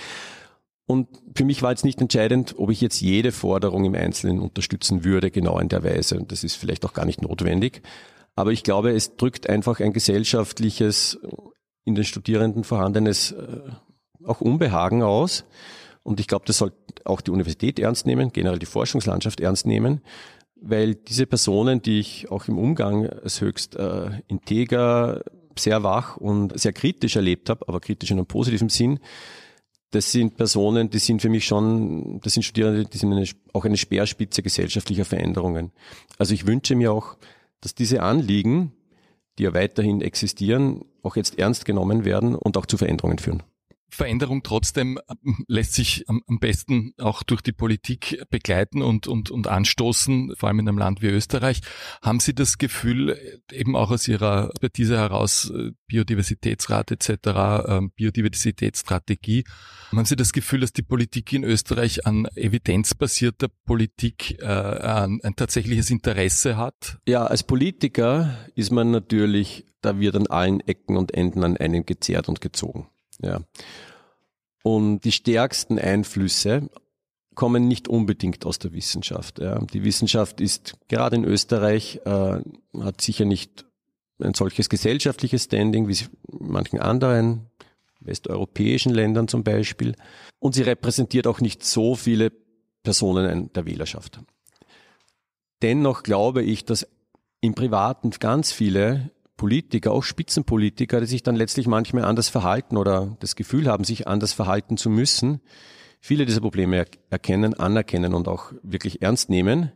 Und 0.87 1.09
für 1.35 1.43
mich 1.43 1.61
war 1.61 1.71
jetzt 1.71 1.83
nicht 1.83 1.99
entscheidend, 1.99 2.55
ob 2.57 2.71
ich 2.71 2.79
jetzt 2.79 3.01
jede 3.01 3.33
Forderung 3.33 3.83
im 3.83 3.93
Einzelnen 3.93 4.39
unterstützen 4.39 5.03
würde, 5.03 5.31
genau 5.31 5.59
in 5.59 5.67
der 5.67 5.83
Weise. 5.83 6.17
Und 6.17 6.31
das 6.31 6.45
ist 6.45 6.55
vielleicht 6.55 6.85
auch 6.85 6.93
gar 6.93 7.05
nicht 7.05 7.21
notwendig. 7.21 7.81
Aber 8.35 8.53
ich 8.53 8.63
glaube, 8.63 8.91
es 8.91 9.17
drückt 9.17 9.49
einfach 9.49 9.81
ein 9.81 9.91
gesellschaftliches, 9.91 11.19
in 11.83 11.95
den 11.95 12.05
Studierenden 12.05 12.63
vorhandenes 12.63 13.33
äh, 13.33 13.59
auch 14.23 14.39
Unbehagen 14.39 15.03
aus. 15.03 15.43
Und 16.03 16.21
ich 16.21 16.27
glaube, 16.27 16.45
das 16.45 16.59
sollte 16.59 16.77
auch 17.03 17.19
die 17.19 17.31
Universität 17.31 17.79
ernst 17.79 18.05
nehmen, 18.05 18.31
generell 18.31 18.59
die 18.59 18.65
Forschungslandschaft 18.65 19.41
ernst 19.41 19.65
nehmen, 19.65 20.01
weil 20.55 20.95
diese 20.95 21.25
Personen, 21.25 21.81
die 21.81 21.99
ich 21.99 22.31
auch 22.31 22.47
im 22.47 22.57
Umgang 22.57 23.07
als 23.07 23.41
höchst 23.41 23.75
äh, 23.75 24.11
integer, 24.27 25.21
sehr 25.57 25.83
wach 25.83 26.15
und 26.15 26.57
sehr 26.57 26.71
kritisch 26.71 27.17
erlebt 27.17 27.49
habe, 27.49 27.67
aber 27.67 27.81
kritisch 27.81 28.11
in 28.11 28.17
einem 28.17 28.25
positiven 28.25 28.69
Sinn, 28.69 28.99
das 29.91 30.11
sind 30.11 30.35
Personen, 30.35 30.89
die 30.89 30.99
sind 30.99 31.21
für 31.21 31.29
mich 31.29 31.45
schon, 31.45 32.19
das 32.21 32.33
sind 32.33 32.43
Studierende, 32.43 32.85
die 32.85 32.97
sind 32.97 33.11
eine, 33.13 33.25
auch 33.53 33.65
eine 33.65 33.77
Speerspitze 33.77 34.43
gesellschaftlicher 34.43 35.05
Veränderungen. 35.05 35.71
Also 36.17 36.33
ich 36.33 36.45
wünsche 36.45 36.75
mir 36.75 36.91
auch, 36.91 37.17
dass 37.61 37.73
diese 37.73 38.03
Anliegen, 38.03 38.73
die 39.37 39.43
ja 39.43 39.53
weiterhin 39.53 40.01
existieren, 40.01 40.83
auch 41.03 41.15
jetzt 41.15 41.39
ernst 41.39 41.65
genommen 41.65 42.05
werden 42.05 42.35
und 42.35 42.57
auch 42.57 42.65
zu 42.65 42.77
Veränderungen 42.77 43.19
führen. 43.19 43.43
Veränderung 43.89 44.43
trotzdem 44.43 44.99
ähm, 45.09 45.45
lässt 45.47 45.73
sich 45.73 46.03
am, 46.07 46.21
besten 46.39 46.93
auch 46.99 47.23
durch 47.23 47.41
die 47.41 47.51
Politik 47.51 48.23
begleiten 48.29 48.81
und, 48.81 49.07
und, 49.07 49.31
und 49.31 49.47
anstoßen, 49.47 50.33
vor 50.37 50.49
allem 50.49 50.59
in 50.59 50.67
einem 50.67 50.77
Land 50.77 51.01
wie 51.01 51.07
Österreich. 51.07 51.61
Haben 52.01 52.19
Sie 52.19 52.35
das 52.35 52.57
Gefühl, 52.57 53.17
eben 53.51 53.75
auch 53.75 53.91
aus 53.91 54.07
Ihrer 54.07 54.49
Expertise 54.49 54.97
heraus, 54.97 55.49
äh, 55.49 55.71
Biodiversitätsrat 55.87 56.91
etc., 56.91 57.09
ähm, 57.67 57.91
Biodiversitätsstrategie, 57.95 59.45
haben 59.91 60.05
Sie 60.05 60.17
das 60.17 60.33
Gefühl, 60.33 60.59
dass 60.59 60.73
die 60.73 60.81
Politik 60.81 61.31
in 61.31 61.43
Österreich 61.43 62.05
an 62.05 62.25
evidenzbasierter 62.35 63.47
Politik 63.65 64.37
äh, 64.41 64.45
ein, 64.45 65.19
ein 65.23 65.35
tatsächliches 65.35 65.89
Interesse 65.89 66.57
hat? 66.57 66.99
Ja, 67.07 67.25
als 67.25 67.43
Politiker 67.43 68.37
ist 68.55 68.71
man 68.71 68.91
natürlich, 68.91 69.65
da 69.81 69.99
wird 69.99 70.15
an 70.15 70.27
allen 70.27 70.59
Ecken 70.61 70.97
und 70.97 71.13
Enden 71.13 71.43
an 71.43 71.55
einen 71.57 71.85
gezerrt 71.85 72.27
und 72.27 72.41
gezogen. 72.41 72.89
Ja. 73.21 73.41
Und 74.63 75.01
die 75.01 75.11
stärksten 75.11 75.79
Einflüsse 75.79 76.69
kommen 77.35 77.67
nicht 77.67 77.87
unbedingt 77.87 78.45
aus 78.45 78.59
der 78.59 78.73
Wissenschaft. 78.73 79.39
Ja. 79.39 79.59
Die 79.59 79.83
Wissenschaft 79.83 80.41
ist 80.41 80.75
gerade 80.87 81.15
in 81.15 81.23
Österreich, 81.23 82.01
äh, 82.05 82.39
hat 82.79 83.01
sicher 83.01 83.25
nicht 83.25 83.65
ein 84.19 84.33
solches 84.33 84.69
gesellschaftliches 84.69 85.43
Standing 85.43 85.87
wie 85.87 85.93
in 85.93 86.47
manchen 86.47 86.79
anderen 86.79 87.47
westeuropäischen 87.99 88.93
Ländern 88.93 89.27
zum 89.27 89.43
Beispiel. 89.43 89.95
Und 90.39 90.55
sie 90.55 90.63
repräsentiert 90.63 91.27
auch 91.27 91.39
nicht 91.39 91.63
so 91.63 91.95
viele 91.95 92.31
Personen 92.83 93.51
der 93.53 93.65
Wählerschaft. 93.65 94.19
Dennoch 95.61 96.03
glaube 96.03 96.43
ich, 96.43 96.65
dass 96.65 96.87
im 97.41 97.53
Privaten 97.53 98.11
ganz 98.11 98.51
viele 98.51 99.11
Politiker, 99.37 99.91
auch 99.91 100.03
Spitzenpolitiker, 100.03 100.99
die 100.99 101.05
sich 101.05 101.23
dann 101.23 101.35
letztlich 101.35 101.67
manchmal 101.67 102.03
anders 102.03 102.27
verhalten 102.27 102.75
oder 102.75 103.15
das 103.19 103.35
Gefühl 103.35 103.67
haben, 103.67 103.83
sich 103.83 104.07
anders 104.07 104.33
verhalten 104.33 104.77
zu 104.77 104.89
müssen, 104.89 105.41
viele 105.99 106.25
dieser 106.25 106.41
Probleme 106.41 106.85
erkennen, 107.09 107.53
anerkennen 107.53 108.13
und 108.13 108.27
auch 108.27 108.51
wirklich 108.63 109.01
ernst 109.01 109.29
nehmen. 109.29 109.71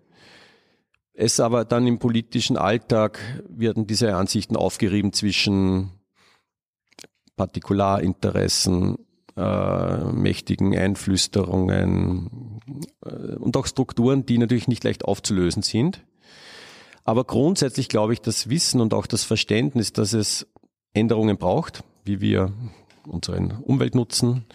Es 1.14 1.40
aber 1.40 1.66
dann 1.66 1.86
im 1.88 2.00
politischen 2.00 2.58
Alltag 2.58 3.20
werden 3.48 3.86
diese 3.86 4.16
Ansichten 4.16 4.56
aufgerieben 4.56 5.14
zwischen 5.14 5.92
Partikularinteressen, 7.36 8.98
äh, 9.36 10.04
mächtigen 10.12 10.76
Einflüsterungen 10.78 12.60
äh, 13.06 13.36
und 13.36 13.56
auch 13.58 13.66
Strukturen, 13.66 14.26
die 14.26 14.38
natürlich 14.38 14.68
nicht 14.68 14.84
leicht 14.84 15.06
aufzulösen 15.06 15.64
sind. 15.64 16.06
Aber 17.04 17.24
grundsätzlich 17.24 17.90
glaube 17.90 18.14
ich, 18.14 18.22
das 18.22 18.50
Wissen 18.50 18.82
und 18.82 18.94
auch 18.94 19.08
das 19.08 19.24
Verständnis, 19.24 19.94
dass 19.94 20.14
es 20.14 20.48
Änderungen 20.94 21.38
braucht, 21.38 21.84
wie 22.06 22.22
wir 22.22 22.52
unsere 23.08 23.38
Umwelt 23.64 23.96
nutzen 23.96 24.46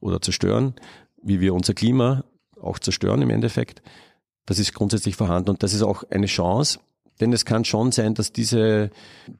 oder 0.00 0.20
zerstören, 0.20 0.74
wie 1.22 1.40
wir 1.40 1.54
unser 1.54 1.74
Klima 1.74 2.24
auch 2.60 2.78
zerstören 2.78 3.22
im 3.22 3.30
Endeffekt, 3.30 3.82
das 4.46 4.58
ist 4.58 4.74
grundsätzlich 4.74 5.16
vorhanden 5.16 5.50
und 5.50 5.62
das 5.62 5.72
ist 5.72 5.82
auch 5.82 6.04
eine 6.10 6.26
Chance, 6.26 6.80
denn 7.20 7.32
es 7.32 7.44
kann 7.44 7.64
schon 7.64 7.92
sein, 7.92 8.14
dass 8.14 8.32
diese 8.32 8.90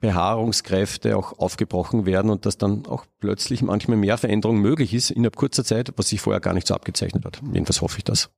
Behaarungskräfte 0.00 1.16
auch 1.16 1.38
aufgebrochen 1.38 2.06
werden 2.06 2.30
und 2.30 2.46
dass 2.46 2.58
dann 2.58 2.86
auch 2.86 3.06
plötzlich 3.18 3.62
manchmal 3.62 3.96
mehr 3.96 4.18
Veränderung 4.18 4.58
möglich 4.58 4.94
ist 4.94 5.10
innerhalb 5.10 5.36
kurzer 5.36 5.64
Zeit, 5.64 5.92
was 5.96 6.08
sich 6.08 6.20
vorher 6.20 6.40
gar 6.40 6.54
nicht 6.54 6.66
so 6.66 6.74
abgezeichnet 6.74 7.24
hat. 7.24 7.40
Jedenfalls 7.52 7.80
hoffe 7.80 7.98
ich 7.98 8.04
das. 8.04 8.30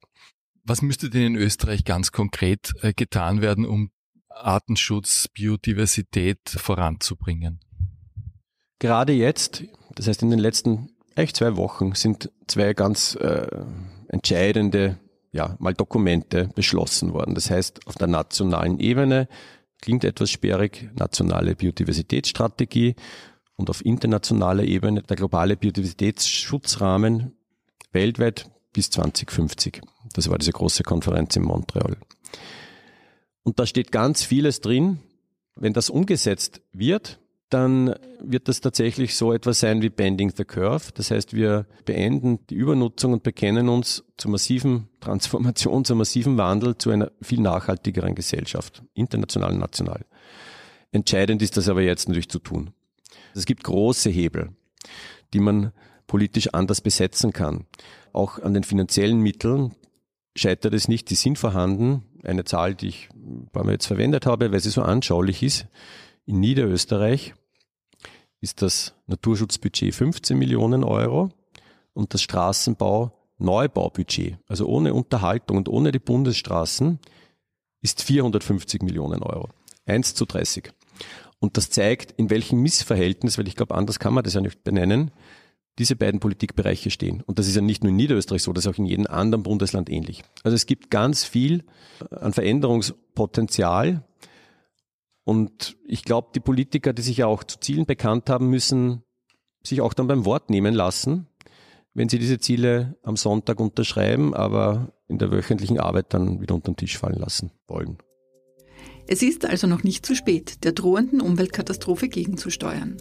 Was 0.64 0.80
müsste 0.80 1.10
denn 1.10 1.34
in 1.34 1.36
Österreich 1.36 1.84
ganz 1.84 2.10
konkret 2.10 2.72
äh, 2.80 2.94
getan 2.94 3.42
werden, 3.42 3.66
um 3.66 3.90
Artenschutz, 4.34 5.28
Biodiversität 5.28 6.38
voranzubringen? 6.48 7.60
Gerade 8.78 9.12
jetzt, 9.12 9.64
das 9.94 10.08
heißt 10.08 10.22
in 10.22 10.30
den 10.30 10.38
letzten 10.38 10.90
echt 11.14 11.36
zwei 11.36 11.56
Wochen, 11.56 11.94
sind 11.94 12.30
zwei 12.46 12.74
ganz 12.74 13.14
äh, 13.16 13.46
entscheidende 14.08 14.98
ja, 15.32 15.56
mal 15.58 15.74
Dokumente 15.74 16.48
beschlossen 16.54 17.12
worden. 17.12 17.34
Das 17.34 17.50
heißt, 17.50 17.86
auf 17.86 17.94
der 17.94 18.06
nationalen 18.06 18.78
Ebene 18.78 19.28
klingt 19.82 20.04
etwas 20.04 20.30
sperrig, 20.30 20.90
nationale 20.94 21.56
Biodiversitätsstrategie 21.56 22.94
und 23.56 23.68
auf 23.68 23.84
internationaler 23.84 24.62
Ebene 24.62 25.02
der 25.02 25.16
globale 25.16 25.56
Biodiversitätsschutzrahmen 25.56 27.36
weltweit 27.92 28.50
bis 28.72 28.90
2050. 28.90 29.80
Das 30.12 30.28
war 30.30 30.38
diese 30.38 30.52
große 30.52 30.84
Konferenz 30.84 31.36
in 31.36 31.42
Montreal. 31.42 31.96
Und 33.44 33.58
da 33.58 33.66
steht 33.66 33.92
ganz 33.92 34.24
vieles 34.24 34.60
drin. 34.60 34.98
Wenn 35.54 35.72
das 35.72 35.90
umgesetzt 35.90 36.62
wird, 36.72 37.20
dann 37.50 37.94
wird 38.20 38.48
das 38.48 38.60
tatsächlich 38.60 39.14
so 39.14 39.32
etwas 39.32 39.60
sein 39.60 39.82
wie 39.82 39.90
Bending 39.90 40.32
the 40.34 40.44
Curve. 40.44 40.90
Das 40.94 41.12
heißt, 41.12 41.34
wir 41.34 41.66
beenden 41.84 42.44
die 42.48 42.56
Übernutzung 42.56 43.12
und 43.12 43.22
bekennen 43.22 43.68
uns 43.68 44.02
zur 44.16 44.32
massiven 44.32 44.88
Transformation, 44.98 45.84
zum 45.84 45.98
massiven 45.98 46.36
Wandel 46.36 46.76
zu 46.76 46.90
einer 46.90 47.12
viel 47.22 47.40
nachhaltigeren 47.40 48.16
Gesellschaft, 48.16 48.82
international 48.94 49.52
und 49.52 49.60
national. 49.60 50.04
Entscheidend 50.90 51.42
ist 51.42 51.56
das 51.56 51.68
aber 51.68 51.82
jetzt 51.82 52.08
natürlich 52.08 52.28
zu 52.28 52.40
tun. 52.40 52.70
Es 53.34 53.46
gibt 53.46 53.62
große 53.62 54.10
Hebel, 54.10 54.50
die 55.32 55.40
man 55.40 55.72
politisch 56.06 56.48
anders 56.54 56.80
besetzen 56.80 57.32
kann. 57.32 57.66
Auch 58.12 58.38
an 58.38 58.54
den 58.54 58.64
finanziellen 58.64 59.20
Mitteln 59.20 59.74
scheitert 60.34 60.74
es 60.74 60.88
nicht, 60.88 61.10
die 61.10 61.14
sind 61.14 61.38
vorhanden 61.38 62.04
eine 62.26 62.44
Zahl, 62.44 62.74
die 62.74 62.88
ich 62.88 63.08
ein 63.14 63.48
paar 63.52 63.64
Mal 63.64 63.72
jetzt 63.72 63.86
verwendet 63.86 64.26
habe, 64.26 64.52
weil 64.52 64.60
sie 64.60 64.70
so 64.70 64.82
anschaulich 64.82 65.42
ist. 65.42 65.66
In 66.26 66.40
Niederösterreich 66.40 67.34
ist 68.40 68.62
das 68.62 68.94
Naturschutzbudget 69.06 69.94
15 69.94 70.38
Millionen 70.38 70.84
Euro 70.84 71.30
und 71.92 72.14
das 72.14 72.22
Straßenbau 72.22 73.12
Neubaubudget, 73.38 74.38
also 74.46 74.66
ohne 74.66 74.94
Unterhaltung 74.94 75.56
und 75.56 75.68
ohne 75.68 75.92
die 75.92 75.98
Bundesstraßen, 75.98 76.98
ist 77.82 78.02
450 78.02 78.82
Millionen 78.82 79.22
Euro. 79.22 79.48
1 79.86 80.14
zu 80.14 80.24
30. 80.24 80.72
Und 81.40 81.56
das 81.56 81.68
zeigt, 81.68 82.12
in 82.12 82.30
welchem 82.30 82.62
Missverhältnis, 82.62 83.36
weil 83.36 83.48
ich 83.48 83.56
glaube, 83.56 83.74
anders 83.74 83.98
kann 83.98 84.14
man 84.14 84.24
das 84.24 84.34
ja 84.34 84.40
nicht 84.40 84.64
benennen, 84.64 85.10
diese 85.78 85.96
beiden 85.96 86.20
Politikbereiche 86.20 86.90
stehen. 86.90 87.22
Und 87.22 87.38
das 87.38 87.48
ist 87.48 87.56
ja 87.56 87.62
nicht 87.62 87.82
nur 87.82 87.90
in 87.90 87.96
Niederösterreich 87.96 88.42
so, 88.42 88.52
das 88.52 88.64
ist 88.64 88.72
auch 88.72 88.78
in 88.78 88.86
jedem 88.86 89.06
anderen 89.06 89.42
Bundesland 89.42 89.90
ähnlich. 89.90 90.22
Also 90.44 90.54
es 90.54 90.66
gibt 90.66 90.90
ganz 90.90 91.24
viel 91.24 91.64
an 92.10 92.32
Veränderungspotenzial. 92.32 94.04
Und 95.24 95.76
ich 95.86 96.04
glaube, 96.04 96.28
die 96.34 96.40
Politiker, 96.40 96.92
die 96.92 97.02
sich 97.02 97.16
ja 97.18 97.26
auch 97.26 97.44
zu 97.44 97.58
Zielen 97.58 97.86
bekannt 97.86 98.30
haben, 98.30 98.50
müssen 98.50 99.02
sich 99.62 99.80
auch 99.80 99.94
dann 99.94 100.06
beim 100.06 100.24
Wort 100.24 100.50
nehmen 100.50 100.74
lassen, 100.74 101.26
wenn 101.94 102.08
sie 102.08 102.18
diese 102.18 102.38
Ziele 102.38 102.96
am 103.02 103.16
Sonntag 103.16 103.58
unterschreiben, 103.58 104.34
aber 104.34 104.92
in 105.08 105.18
der 105.18 105.30
wöchentlichen 105.30 105.80
Arbeit 105.80 106.12
dann 106.12 106.40
wieder 106.40 106.54
unter 106.54 106.72
den 106.72 106.76
Tisch 106.76 106.98
fallen 106.98 107.18
lassen 107.18 107.50
wollen. 107.66 107.98
Es 109.06 109.22
ist 109.22 109.44
also 109.44 109.66
noch 109.66 109.82
nicht 109.82 110.06
zu 110.06 110.14
spät, 110.14 110.64
der 110.64 110.72
drohenden 110.72 111.20
Umweltkatastrophe 111.20 112.08
gegenzusteuern. 112.08 112.96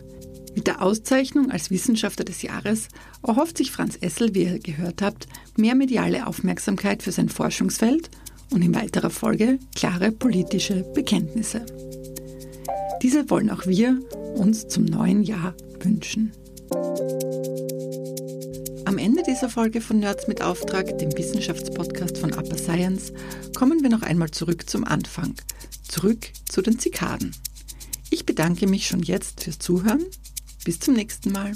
Mit 0.55 0.67
der 0.67 0.81
Auszeichnung 0.81 1.49
als 1.49 1.71
Wissenschaftler 1.71 2.25
des 2.25 2.41
Jahres 2.43 2.87
erhofft 3.25 3.57
sich 3.57 3.71
Franz 3.71 3.97
Essel, 4.01 4.35
wie 4.35 4.43
ihr 4.43 4.59
gehört 4.59 5.01
habt, 5.01 5.27
mehr 5.57 5.75
mediale 5.75 6.27
Aufmerksamkeit 6.27 7.01
für 7.01 7.11
sein 7.11 7.29
Forschungsfeld 7.29 8.09
und 8.51 8.61
in 8.61 8.75
weiterer 8.75 9.09
Folge 9.09 9.59
klare 9.75 10.11
politische 10.11 10.83
Bekenntnisse. 10.93 11.65
Diese 13.01 13.29
wollen 13.29 13.49
auch 13.49 13.65
wir 13.65 13.99
uns 14.35 14.67
zum 14.67 14.85
neuen 14.85 15.23
Jahr 15.23 15.55
wünschen. 15.81 16.31
Am 18.85 18.97
Ende 18.97 19.23
dieser 19.23 19.49
Folge 19.49 19.81
von 19.81 19.99
Nerds 19.99 20.27
mit 20.27 20.41
Auftrag, 20.41 20.97
dem 20.99 21.17
Wissenschaftspodcast 21.17 22.17
von 22.17 22.31
Upper 22.33 22.57
Science, 22.57 23.11
kommen 23.55 23.81
wir 23.81 23.89
noch 23.89 24.03
einmal 24.03 24.29
zurück 24.29 24.69
zum 24.69 24.83
Anfang, 24.83 25.33
zurück 25.87 26.27
zu 26.47 26.61
den 26.61 26.77
Zikaden. 26.77 27.31
Ich 28.11 28.25
bedanke 28.25 28.67
mich 28.67 28.85
schon 28.87 29.01
jetzt 29.01 29.43
fürs 29.43 29.57
Zuhören. 29.57 30.05
Bis 30.65 30.79
zum 30.79 30.93
nächsten 30.93 31.31
Mal. 31.31 31.51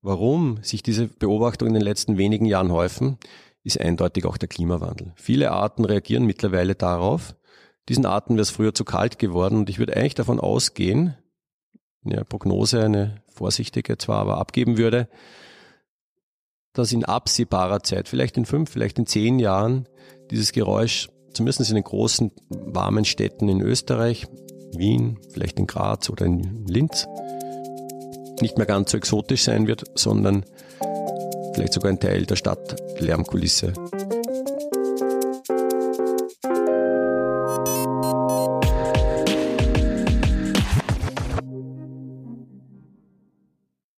Warum 0.00 0.62
sich 0.62 0.82
diese 0.82 1.08
Beobachtungen 1.08 1.74
in 1.74 1.80
den 1.80 1.84
letzten 1.84 2.16
wenigen 2.16 2.46
Jahren 2.46 2.72
häufen, 2.72 3.18
ist 3.64 3.80
eindeutig 3.80 4.24
auch 4.24 4.36
der 4.36 4.48
Klimawandel. 4.48 5.12
Viele 5.16 5.52
Arten 5.52 5.84
reagieren 5.84 6.24
mittlerweile 6.24 6.74
darauf. 6.74 7.36
Diesen 7.88 8.06
Arten 8.06 8.34
wäre 8.34 8.42
es 8.42 8.50
früher 8.50 8.74
zu 8.74 8.84
kalt 8.84 9.18
geworden 9.18 9.58
und 9.58 9.70
ich 9.70 9.78
würde 9.78 9.96
eigentlich 9.96 10.14
davon 10.14 10.40
ausgehen, 10.40 11.16
eine 12.04 12.24
Prognose, 12.24 12.82
eine 12.82 13.22
vorsichtige 13.28 13.98
zwar, 13.98 14.18
aber 14.18 14.38
abgeben 14.38 14.76
würde, 14.78 15.08
dass 16.72 16.92
in 16.92 17.04
absehbarer 17.04 17.82
Zeit, 17.82 18.08
vielleicht 18.08 18.36
in 18.36 18.46
fünf, 18.46 18.70
vielleicht 18.70 18.98
in 18.98 19.06
zehn 19.06 19.38
Jahren, 19.38 19.86
dieses 20.30 20.52
Geräusch, 20.52 21.10
zumindest 21.32 21.70
in 21.70 21.76
den 21.76 21.84
großen 21.84 22.32
warmen 22.48 23.04
Städten 23.04 23.48
in 23.48 23.60
Österreich, 23.60 24.26
Wien, 24.74 25.18
vielleicht 25.30 25.58
in 25.58 25.66
Graz 25.66 26.08
oder 26.10 26.26
in 26.26 26.66
Linz, 26.66 27.06
nicht 28.40 28.56
mehr 28.56 28.66
ganz 28.66 28.90
so 28.90 28.96
exotisch 28.96 29.42
sein 29.44 29.66
wird, 29.66 29.84
sondern 29.94 30.44
vielleicht 31.54 31.74
sogar 31.74 31.90
ein 31.90 32.00
Teil 32.00 32.26
der 32.26 32.36
Stadtlärmkulisse 32.36 33.72